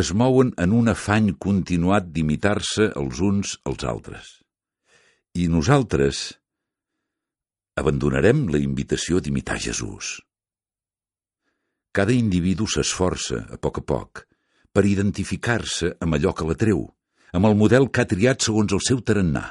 es 0.00 0.14
mouen 0.16 0.54
en 0.56 0.72
un 0.72 0.88
afany 0.88 1.34
continuat 1.36 2.08
d'imitar-se 2.14 2.88
els 2.96 3.20
uns 3.20 3.58
als 3.68 3.84
altres. 3.84 4.30
I 5.36 5.44
nosaltres 5.52 6.22
abandonarem 7.76 8.46
la 8.48 8.64
invitació 8.64 9.20
d'imitar 9.20 9.60
Jesús. 9.60 10.16
Cada 11.92 12.12
individu 12.12 12.66
s'esforça, 12.68 13.46
a 13.50 13.56
poc 13.56 13.80
a 13.80 13.84
poc, 13.84 14.24
per 14.72 14.84
identificar-se 14.86 15.94
amb 16.04 16.18
allò 16.18 16.34
que 16.36 16.46
l'atreu, 16.46 16.84
amb 17.32 17.48
el 17.48 17.56
model 17.56 17.88
que 17.90 18.02
ha 18.02 18.10
triat 18.10 18.44
segons 18.44 18.74
el 18.76 18.82
seu 18.84 19.00
tarannà. 19.00 19.44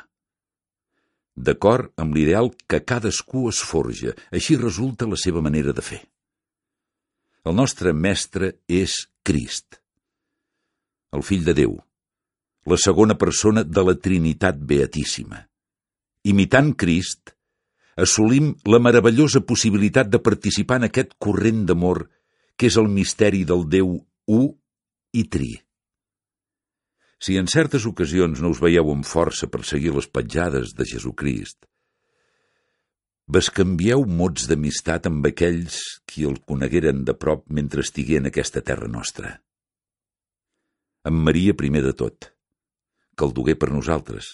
D'acord 1.37 1.91
amb 2.01 2.15
l'ideal 2.15 2.51
que 2.69 2.81
cadascú 2.81 3.47
es 3.49 3.59
forja, 3.61 4.13
així 4.31 4.57
resulta 4.57 5.09
la 5.09 5.19
seva 5.19 5.41
manera 5.41 5.73
de 5.73 5.83
fer. 5.85 6.01
El 7.45 7.55
nostre 7.55 7.93
mestre 7.93 8.55
és 8.67 8.95
Crist, 9.23 9.77
el 11.13 11.23
fill 11.23 11.45
de 11.45 11.53
Déu, 11.57 11.77
la 12.67 12.77
segona 12.81 13.15
persona 13.15 13.63
de 13.63 13.83
la 13.85 13.95
Trinitat 13.95 14.57
Beatíssima. 14.59 15.45
Imitant 16.27 16.73
Crist, 16.75 17.31
assolim 17.95 18.51
la 18.67 18.81
meravellosa 18.83 19.41
possibilitat 19.47 20.09
de 20.11 20.19
participar 20.19 20.81
en 20.81 20.89
aquest 20.89 21.15
corrent 21.23 21.63
d'amor 21.69 22.03
que 22.57 22.67
és 22.71 22.77
el 22.81 22.89
misteri 22.89 23.43
del 23.45 23.63
Déu 23.69 23.93
u 24.27 24.41
i 25.13 25.23
tri. 25.29 25.53
Si 27.21 27.37
en 27.37 27.47
certes 27.49 27.85
ocasions 27.89 28.41
no 28.41 28.51
us 28.53 28.61
veieu 28.61 28.91
amb 28.91 29.05
força 29.05 29.49
per 29.49 29.63
seguir 29.65 29.93
les 29.95 30.09
petjades 30.09 30.73
de 30.77 30.85
Jesucrist, 30.85 31.65
bescanvieu 33.27 34.05
mots 34.19 34.45
d'amistat 34.49 35.09
amb 35.09 35.25
aquells 35.29 35.79
qui 36.09 36.25
el 36.29 36.39
conegueren 36.49 37.03
de 37.05 37.15
prop 37.17 37.45
mentre 37.49 37.85
estigué 37.85 38.21
en 38.21 38.29
aquesta 38.29 38.61
terra 38.61 38.89
nostra. 38.89 39.33
Amb 41.07 41.25
Maria 41.25 41.55
primer 41.57 41.83
de 41.85 41.93
tot, 41.97 42.29
que 43.17 43.25
el 43.25 43.33
dugué 43.33 43.57
per 43.59 43.71
nosaltres. 43.73 44.29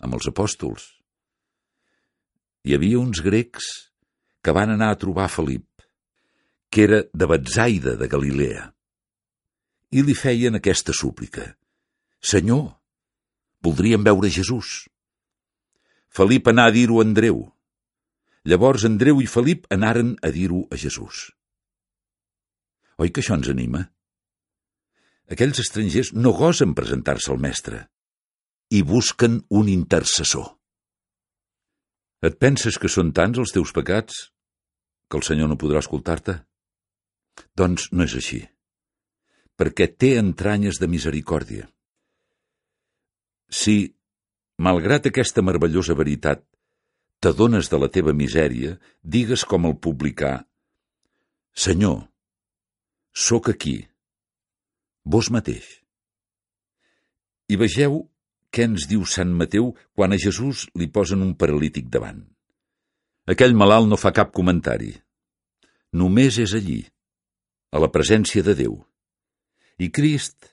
Amb 0.00 0.16
els 0.16 0.28
apòstols. 0.30 0.88
Hi 2.64 2.76
havia 2.76 3.00
uns 3.00 3.20
grecs 3.24 3.68
que 4.40 4.52
van 4.56 4.72
anar 4.72 4.90
a 4.92 4.98
trobar 5.00 5.28
Felip 5.32 5.66
que 6.70 6.84
era 6.86 7.00
de 7.12 7.26
Betsaida 7.26 7.96
de 7.98 8.06
Galilea. 8.08 8.70
I 9.90 10.04
li 10.06 10.14
feien 10.14 10.54
aquesta 10.54 10.94
súplica. 10.94 11.48
Senyor, 12.22 12.76
voldríem 13.60 14.04
veure 14.06 14.30
Jesús. 14.30 14.86
Felip 16.08 16.46
anà 16.50 16.68
a 16.70 16.74
dir-ho 16.74 17.00
a 17.00 17.06
Andreu. 17.06 17.42
Llavors 18.46 18.86
Andreu 18.86 19.20
i 19.20 19.26
Felip 19.26 19.66
anaren 19.74 20.14
a 20.22 20.30
dir-ho 20.30 20.62
a 20.70 20.78
Jesús. 20.78 21.30
Oi 23.00 23.10
que 23.10 23.22
això 23.22 23.34
ens 23.34 23.50
anima? 23.50 23.88
Aquells 25.30 25.60
estrangers 25.62 26.12
no 26.14 26.32
gosen 26.36 26.74
presentar-se 26.74 27.30
al 27.32 27.38
mestre 27.42 27.86
i 28.70 28.82
busquen 28.86 29.40
un 29.50 29.68
intercessor. 29.70 30.46
Et 32.22 32.36
penses 32.38 32.76
que 32.78 32.90
són 32.92 33.10
tants 33.16 33.40
els 33.42 33.54
teus 33.54 33.72
pecats 33.74 34.28
que 35.10 35.18
el 35.18 35.26
Senyor 35.26 35.50
no 35.50 35.58
podrà 35.58 35.80
escoltar-te? 35.82 36.36
Doncs 37.56 37.90
no 37.92 38.06
és 38.06 38.16
així, 38.18 38.40
perquè 39.58 39.90
té 39.92 40.16
entranyes 40.18 40.80
de 40.80 40.88
misericòrdia. 40.90 41.68
Si, 43.50 43.76
malgrat 44.62 45.10
aquesta 45.10 45.42
meravellosa 45.42 45.96
veritat, 45.98 46.44
t'adones 47.20 47.68
de 47.68 47.80
la 47.82 47.90
teva 47.92 48.14
misèria, 48.16 48.76
digues 49.02 49.44
com 49.44 49.66
el 49.68 49.76
publicà, 49.76 50.38
Senyor, 51.50 52.06
sóc 53.12 53.50
aquí, 53.50 53.82
vos 55.04 55.28
mateix. 55.34 55.66
I 57.50 57.58
vegeu 57.58 58.04
què 58.54 58.66
ens 58.68 58.86
diu 58.90 59.02
Sant 59.06 59.32
Mateu 59.34 59.72
quan 59.98 60.14
a 60.14 60.18
Jesús 60.18 60.68
li 60.78 60.86
posen 60.86 61.24
un 61.26 61.34
paralític 61.34 61.90
davant. 61.90 62.22
Aquell 63.30 63.54
malalt 63.58 63.90
no 63.90 63.98
fa 63.98 64.14
cap 64.14 64.30
comentari. 64.34 64.94
Només 65.92 66.38
és 66.38 66.54
allí, 66.54 66.80
a 67.70 67.82
la 67.82 67.90
presència 67.94 68.42
de 68.42 68.54
Déu. 68.58 68.76
I 69.78 69.88
Crist, 69.94 70.50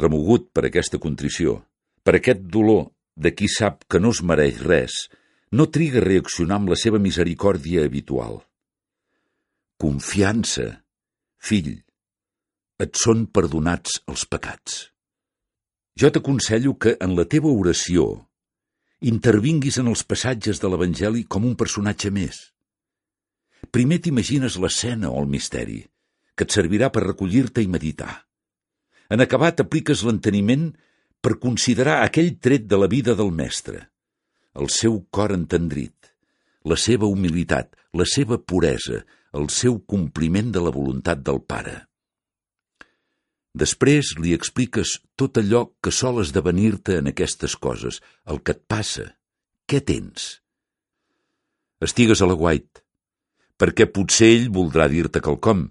remogut 0.00 0.50
per 0.54 0.66
aquesta 0.66 0.98
contrició, 0.98 1.60
per 2.02 2.16
aquest 2.18 2.42
dolor 2.52 2.90
de 3.16 3.32
qui 3.36 3.48
sap 3.48 3.84
que 3.88 4.00
no 4.00 4.12
es 4.14 4.22
mereix 4.26 4.60
res, 4.64 4.96
no 5.52 5.66
triga 5.70 6.00
a 6.00 6.06
reaccionar 6.06 6.60
amb 6.60 6.72
la 6.72 6.78
seva 6.78 7.00
misericòrdia 7.02 7.84
habitual. 7.86 8.40
Confiança, 9.80 10.66
fill, 11.38 11.72
et 12.80 12.96
són 12.96 13.26
perdonats 13.28 14.00
els 14.08 14.24
pecats. 14.28 14.86
Jo 16.00 16.08
t'aconsello 16.14 16.76
que 16.80 16.94
en 17.04 17.16
la 17.18 17.26
teva 17.28 17.50
oració 17.52 18.06
intervinguis 19.00 19.78
en 19.80 19.88
els 19.90 20.04
passatges 20.04 20.60
de 20.60 20.68
l'Evangeli 20.68 21.24
com 21.24 21.44
un 21.48 21.56
personatge 21.60 22.12
més. 22.12 22.38
Primer 23.72 24.00
t'imagines 24.04 24.56
l'escena 24.60 25.10
o 25.10 25.20
el 25.20 25.28
misteri, 25.28 25.82
que 26.40 26.46
et 26.48 26.54
servirà 26.56 26.88
per 26.88 27.02
recollir-te 27.04 27.60
i 27.60 27.68
meditar. 27.68 28.12
En 29.12 29.20
acabat 29.20 29.58
apliques 29.60 30.00
l'enteniment 30.06 30.70
per 31.20 31.36
considerar 31.42 31.98
aquell 32.00 32.38
tret 32.40 32.64
de 32.64 32.78
la 32.80 32.88
vida 32.88 33.12
del 33.18 33.28
mestre, 33.36 33.82
el 34.56 34.70
seu 34.72 35.02
cor 35.12 35.34
entendrit, 35.36 36.08
la 36.64 36.78
seva 36.80 37.10
humilitat, 37.12 37.74
la 37.92 38.06
seva 38.08 38.38
puresa, 38.40 39.02
el 39.36 39.50
seu 39.52 39.76
compliment 39.84 40.48
de 40.54 40.62
la 40.64 40.72
voluntat 40.72 41.20
del 41.26 41.42
Pare. 41.44 41.74
Després 43.60 44.14
li 44.22 44.32
expliques 44.32 44.94
tot 45.20 45.36
allò 45.42 45.66
que 45.82 45.92
sol 45.92 46.22
esdevenir-te 46.22 46.96
en 47.02 47.10
aquestes 47.10 47.56
coses, 47.60 47.98
el 48.24 48.40
que 48.40 48.54
et 48.56 48.62
passa, 48.64 49.04
què 49.68 49.82
tens. 49.84 50.38
Estigues 51.84 52.22
a 52.22 52.30
la 52.30 52.38
guait, 52.38 52.80
perquè 53.60 53.90
potser 53.92 54.30
ell 54.38 54.48
voldrà 54.54 54.88
dir-te 54.88 55.20
quelcom, 55.20 55.66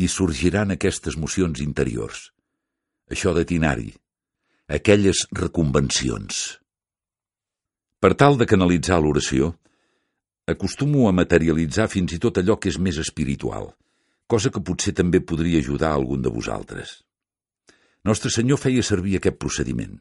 i 0.00 0.08
sorgiran 0.08 0.72
aquestes 0.72 1.18
mocions 1.20 1.60
interiors. 1.60 2.30
Això 3.12 3.34
de 3.36 3.44
tinari, 3.44 3.90
aquelles 4.70 5.26
reconvencions. 5.36 6.60
Per 8.00 8.14
tal 8.16 8.38
de 8.40 8.46
canalitzar 8.48 9.00
l'oració, 9.02 9.52
acostumo 10.48 11.08
a 11.08 11.12
materialitzar 11.12 11.90
fins 11.92 12.14
i 12.16 12.20
tot 12.22 12.40
allò 12.40 12.56
que 12.56 12.72
és 12.72 12.78
més 12.80 12.96
espiritual, 13.02 13.74
cosa 14.26 14.48
que 14.54 14.62
potser 14.64 14.94
també 14.96 15.20
podria 15.20 15.60
ajudar 15.60 15.92
algun 15.92 16.24
de 16.24 16.32
vosaltres. 16.32 17.00
Nostre 18.08 18.32
Senyor 18.32 18.62
feia 18.62 18.86
servir 18.86 19.18
aquest 19.18 19.36
procediment. 19.36 19.98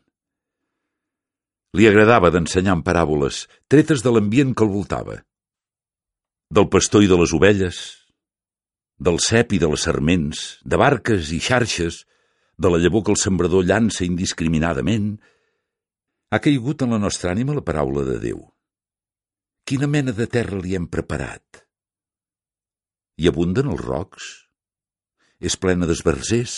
Li 1.75 1.85
agradava 1.89 2.31
d'ensenyar 2.31 2.77
en 2.77 2.85
paràboles, 2.85 3.47
tretes 3.67 4.01
de 4.05 4.13
l'ambient 4.13 4.55
que 4.55 4.63
el 4.63 4.71
voltava. 4.71 5.19
Del 6.49 6.69
pastor 6.71 7.03
i 7.03 7.09
de 7.11 7.17
les 7.19 7.33
ovelles, 7.35 7.98
del 8.99 9.17
cep 9.23 9.55
i 9.55 9.59
de 9.63 9.69
les 9.71 9.83
serments, 9.87 10.59
de 10.67 10.77
barques 10.77 11.31
i 11.31 11.39
xarxes, 11.39 12.03
de 12.59 12.71
la 12.71 12.79
llavor 12.83 13.05
que 13.05 13.13
el 13.15 13.19
sembrador 13.19 13.63
llança 13.63 14.03
indiscriminadament, 14.03 15.13
ha 16.29 16.39
caigut 16.43 16.83
en 16.83 16.91
la 16.93 16.99
nostra 16.99 17.31
ànima 17.31 17.55
la 17.55 17.63
paraula 17.63 18.03
de 18.05 18.17
Déu. 18.19 18.41
Quina 19.63 19.87
mena 19.87 20.11
de 20.11 20.27
terra 20.27 20.59
li 20.59 20.75
hem 20.75 20.89
preparat? 20.91 21.63
Hi 23.19 23.31
abunden 23.31 23.71
els 23.71 23.85
rocs? 23.85 24.27
És 25.39 25.55
plena 25.55 25.87
d'esbarzers? 25.87 26.57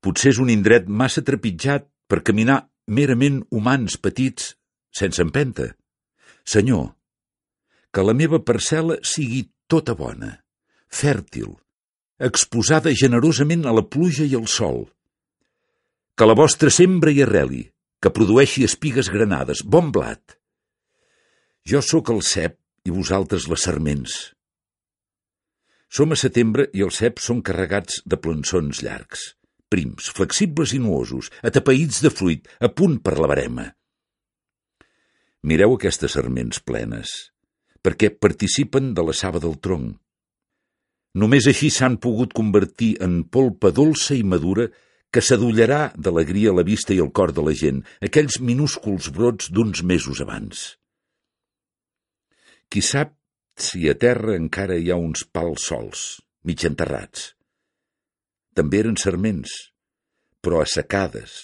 Potser 0.00 0.32
és 0.32 0.40
un 0.40 0.48
indret 0.48 0.88
massa 0.88 1.20
trepitjat 1.20 1.84
per 2.08 2.22
caminar 2.24 2.62
merament 2.88 3.42
humans 3.52 3.98
petits, 4.00 4.54
sense 4.88 5.20
empenta. 5.20 5.74
Senyor, 6.48 6.94
que 7.92 8.04
la 8.04 8.16
meva 8.16 8.40
parcel·la 8.40 9.02
sigui 9.04 9.50
tota 9.68 9.92
bona 9.98 10.38
fèrtil, 10.88 11.56
exposada 12.18 12.92
generosament 12.94 13.66
a 13.66 13.74
la 13.76 13.84
pluja 13.86 14.26
i 14.26 14.34
al 14.38 14.48
sol. 14.50 14.86
Que 16.18 16.26
la 16.26 16.36
vostra 16.38 16.70
sembra 16.74 17.12
i 17.14 17.22
arreli, 17.22 17.62
que 18.02 18.14
produeixi 18.14 18.64
espigues 18.66 19.10
granades, 19.10 19.62
bon 19.62 19.92
blat. 19.94 20.38
Jo 21.68 21.82
sóc 21.84 22.10
el 22.14 22.22
cep 22.26 22.58
i 22.88 22.94
vosaltres 22.94 23.46
les 23.50 23.64
serments. 23.68 24.18
Som 25.88 26.12
a 26.12 26.18
setembre 26.20 26.68
i 26.76 26.84
els 26.84 26.98
ceps 27.00 27.28
són 27.30 27.40
carregats 27.44 28.02
de 28.04 28.18
plançons 28.20 28.82
llargs, 28.84 29.32
prims, 29.72 30.10
flexibles 30.14 30.74
i 30.76 30.80
nuosos, 30.82 31.30
atapeïts 31.42 32.02
de 32.04 32.12
fruit, 32.12 32.48
a 32.60 32.68
punt 32.68 32.98
per 33.04 33.16
la 33.18 33.30
barema. 33.30 33.66
Mireu 35.48 35.76
aquestes 35.76 36.16
serments 36.18 36.60
plenes, 36.60 37.14
perquè 37.84 38.10
participen 38.10 38.92
de 38.94 39.04
la 39.06 39.14
saba 39.14 39.40
del 39.40 39.56
tronc. 39.64 39.96
Només 41.16 41.48
així 41.48 41.70
s'han 41.72 41.96
pogut 41.96 42.34
convertir 42.36 42.96
en 43.04 43.22
polpa 43.24 43.70
dolça 43.72 44.16
i 44.18 44.22
madura 44.22 44.68
que 45.10 45.22
s'adullarà 45.24 45.92
d'alegria 45.96 46.52
la 46.52 46.64
vista 46.66 46.92
i 46.92 47.00
el 47.00 47.12
cor 47.16 47.32
de 47.32 47.44
la 47.44 47.54
gent, 47.56 47.80
aquells 48.04 48.40
minúsculs 48.44 49.08
brots 49.14 49.48
d'uns 49.48 49.82
mesos 49.82 50.20
abans. 50.20 50.76
Qui 52.68 52.82
sap 52.84 53.14
si 53.58 53.88
a 53.88 53.94
terra 53.96 54.36
encara 54.36 54.76
hi 54.76 54.90
ha 54.92 54.98
uns 55.00 55.24
pals 55.32 55.64
sols, 55.70 56.02
mig 56.44 56.64
enterrats. 56.68 57.32
També 58.54 58.82
eren 58.84 58.98
serments, 59.00 59.54
però 60.44 60.60
assecades, 60.62 61.38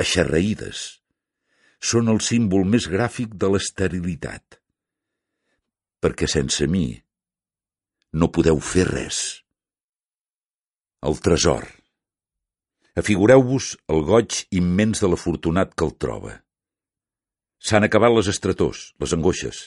aixarraïdes. 0.00 0.80
Són 1.80 2.10
el 2.12 2.18
símbol 2.20 2.66
més 2.68 2.90
gràfic 2.92 3.36
de 3.40 3.48
l'esterilitat. 3.54 4.58
Perquè 6.00 6.28
sense 6.28 6.66
mi 6.68 6.88
no 8.12 8.30
podeu 8.34 8.58
fer 8.60 8.86
res. 8.88 9.18
El 11.06 11.18
tresor. 11.24 11.66
Afigureu-vos 12.98 13.76
el 13.88 14.02
goig 14.08 14.40
immens 14.50 15.00
de 15.02 15.10
l'afortunat 15.10 15.74
que 15.74 15.86
el 15.86 15.94
troba. 16.04 16.32
S'han 17.60 17.86
acabat 17.86 18.12
les 18.16 18.30
estretors, 18.32 18.90
les 19.00 19.14
angoixes. 19.14 19.60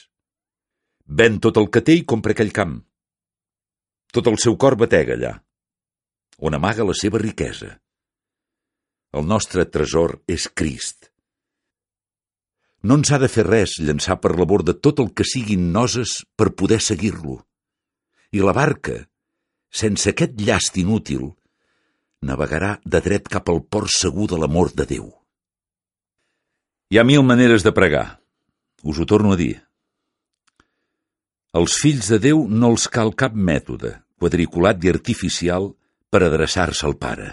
Ven 1.06 1.40
tot 1.40 1.56
el 1.60 1.70
que 1.72 1.82
té 1.84 1.96
i 2.00 2.04
compra 2.04 2.34
aquell 2.36 2.52
camp. 2.52 2.76
Tot 4.12 4.28
el 4.30 4.38
seu 4.42 4.58
cor 4.60 4.76
batega 4.78 5.16
allà, 5.16 5.32
on 6.38 6.54
amaga 6.54 6.86
la 6.86 6.94
seva 6.94 7.18
riquesa. 7.22 7.72
El 9.14 9.26
nostre 9.30 9.64
tresor 9.64 10.18
és 10.26 10.46
Crist. 10.50 11.10
No 12.84 12.98
ens 13.00 13.10
ha 13.14 13.18
de 13.22 13.30
fer 13.32 13.46
res 13.46 13.78
llançar 13.80 14.18
per 14.20 14.34
la 14.36 14.44
borda 14.44 14.74
tot 14.76 15.00
el 15.00 15.12
que 15.16 15.24
siguin 15.24 15.70
noses 15.72 16.18
per 16.36 16.52
poder 16.52 16.80
seguir-lo. 16.82 17.40
I 18.34 18.40
la 18.42 18.50
barca, 18.50 18.96
sense 19.70 20.10
aquest 20.10 20.40
llast 20.42 20.74
inútil, 20.80 21.28
navegarà 22.26 22.72
de 22.82 23.00
dret 23.04 23.28
cap 23.30 23.50
al 23.52 23.60
port 23.62 23.92
segur 23.94 24.26
de 24.32 24.40
l'amor 24.40 24.72
de 24.74 24.86
Déu. 24.90 25.04
Hi 26.90 26.98
ha 26.98 27.04
mil 27.06 27.22
maneres 27.22 27.62
de 27.62 27.70
pregar. 27.76 28.18
Us 28.82 28.98
ho 28.98 29.06
torno 29.06 29.32
a 29.34 29.38
dir. 29.38 29.54
Als 31.54 31.76
fills 31.78 32.10
de 32.10 32.18
Déu 32.24 32.42
no 32.50 32.72
els 32.74 32.88
cal 32.90 33.14
cap 33.14 33.36
mètode, 33.38 33.92
quadriculat 34.18 34.82
i 34.82 34.90
artificial, 34.90 35.70
per 36.10 36.24
adreçar-se 36.26 36.84
al 36.88 36.98
Pare. 36.98 37.30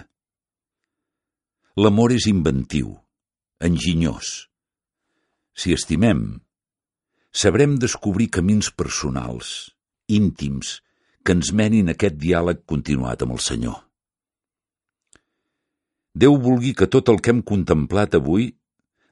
L'amor 1.81 2.13
és 2.13 2.29
inventiu, 2.29 2.93
enginyós. 3.57 4.29
Si 5.57 5.73
estimem, 5.73 6.23
sabrem 7.33 7.75
descobrir 7.81 8.29
camins 8.37 8.69
personals, 8.69 9.71
íntims, 10.05 10.77
que 11.23 11.35
ens 11.37 11.51
menin 11.53 11.91
aquest 11.91 12.17
diàleg 12.21 12.65
continuat 12.65 13.21
amb 13.23 13.37
el 13.37 13.43
Senyor. 13.43 13.77
Déu 16.11 16.35
vulgui 16.43 16.73
que 16.75 16.89
tot 16.91 17.09
el 17.09 17.21
que 17.23 17.31
hem 17.31 17.41
contemplat 17.41 18.17
avui 18.19 18.49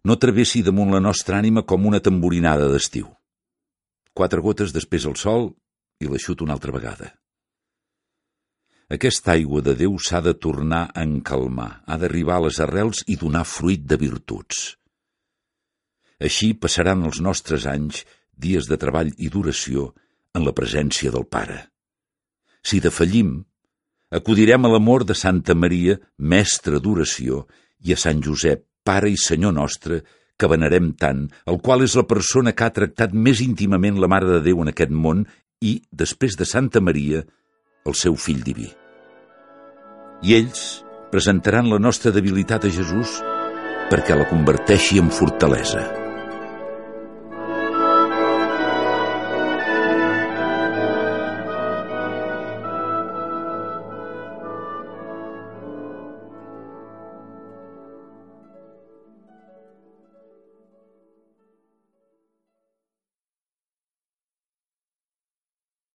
no 0.04 0.18
travessi 0.20 0.64
damunt 0.66 0.92
la 0.92 1.00
nostra 1.04 1.38
ànima 1.40 1.64
com 1.64 1.86
una 1.88 2.02
tamborinada 2.04 2.68
d'estiu. 2.72 3.08
Quatre 4.14 4.42
gotes 4.44 4.74
després 4.76 5.06
el 5.08 5.16
sol 5.16 5.54
i 6.04 6.10
l'aixut 6.10 6.42
una 6.44 6.56
altra 6.58 6.76
vegada. 6.76 7.14
Aquesta 8.90 9.36
aigua 9.36 9.62
de 9.62 9.76
Déu 9.78 10.00
s'ha 10.02 10.20
de 10.26 10.34
tornar 10.34 10.90
a 10.90 11.04
encalmar, 11.06 11.84
ha 11.86 11.98
d'arribar 12.02 12.40
a 12.40 12.46
les 12.48 12.60
arrels 12.60 13.04
i 13.08 13.20
donar 13.22 13.46
fruit 13.46 13.86
de 13.86 14.00
virtuts. 14.02 14.80
Així 16.20 16.56
passaran 16.58 17.06
els 17.06 17.22
nostres 17.22 17.68
anys, 17.70 18.02
dies 18.34 18.68
de 18.68 18.80
treball 18.82 19.14
i 19.18 19.30
duració, 19.30 19.94
en 20.34 20.44
la 20.44 20.56
presència 20.58 21.14
del 21.14 21.30
Pare. 21.30 21.69
Si 22.66 22.80
defallim, 22.84 23.38
acudirem 24.12 24.66
a 24.66 24.72
l'amor 24.74 25.06
de 25.08 25.16
Santa 25.16 25.56
Maria, 25.56 25.98
mestra 26.18 26.80
d'oració, 26.80 27.46
i 27.86 27.94
a 27.94 28.00
Sant 28.00 28.24
Josep, 28.26 28.66
Pare 28.84 29.10
i 29.12 29.18
Senyor 29.20 29.54
nostre, 29.54 30.02
que 30.40 30.48
venerem 30.48 30.94
tant, 30.96 31.26
el 31.52 31.60
qual 31.62 31.84
és 31.84 31.98
la 32.00 32.08
persona 32.08 32.54
que 32.56 32.66
ha 32.66 32.74
tractat 32.74 33.14
més 33.14 33.42
íntimament 33.44 34.00
la 34.00 34.08
Mare 34.12 34.30
de 34.38 34.42
Déu 34.46 34.64
en 34.64 34.72
aquest 34.72 34.94
món 34.96 35.26
i, 35.62 35.82
després 35.92 36.40
de 36.40 36.48
Santa 36.48 36.82
Maria, 36.82 37.26
el 37.86 37.96
seu 37.96 38.16
fill 38.16 38.42
diví. 38.48 38.70
I 40.24 40.36
ells 40.40 40.66
presentaran 41.12 41.70
la 41.72 41.80
nostra 41.80 42.16
debilitat 42.16 42.68
a 42.68 42.74
Jesús 42.74 43.20
perquè 43.92 44.16
la 44.16 44.28
converteixi 44.30 45.00
en 45.02 45.12
fortalesa. 45.12 46.09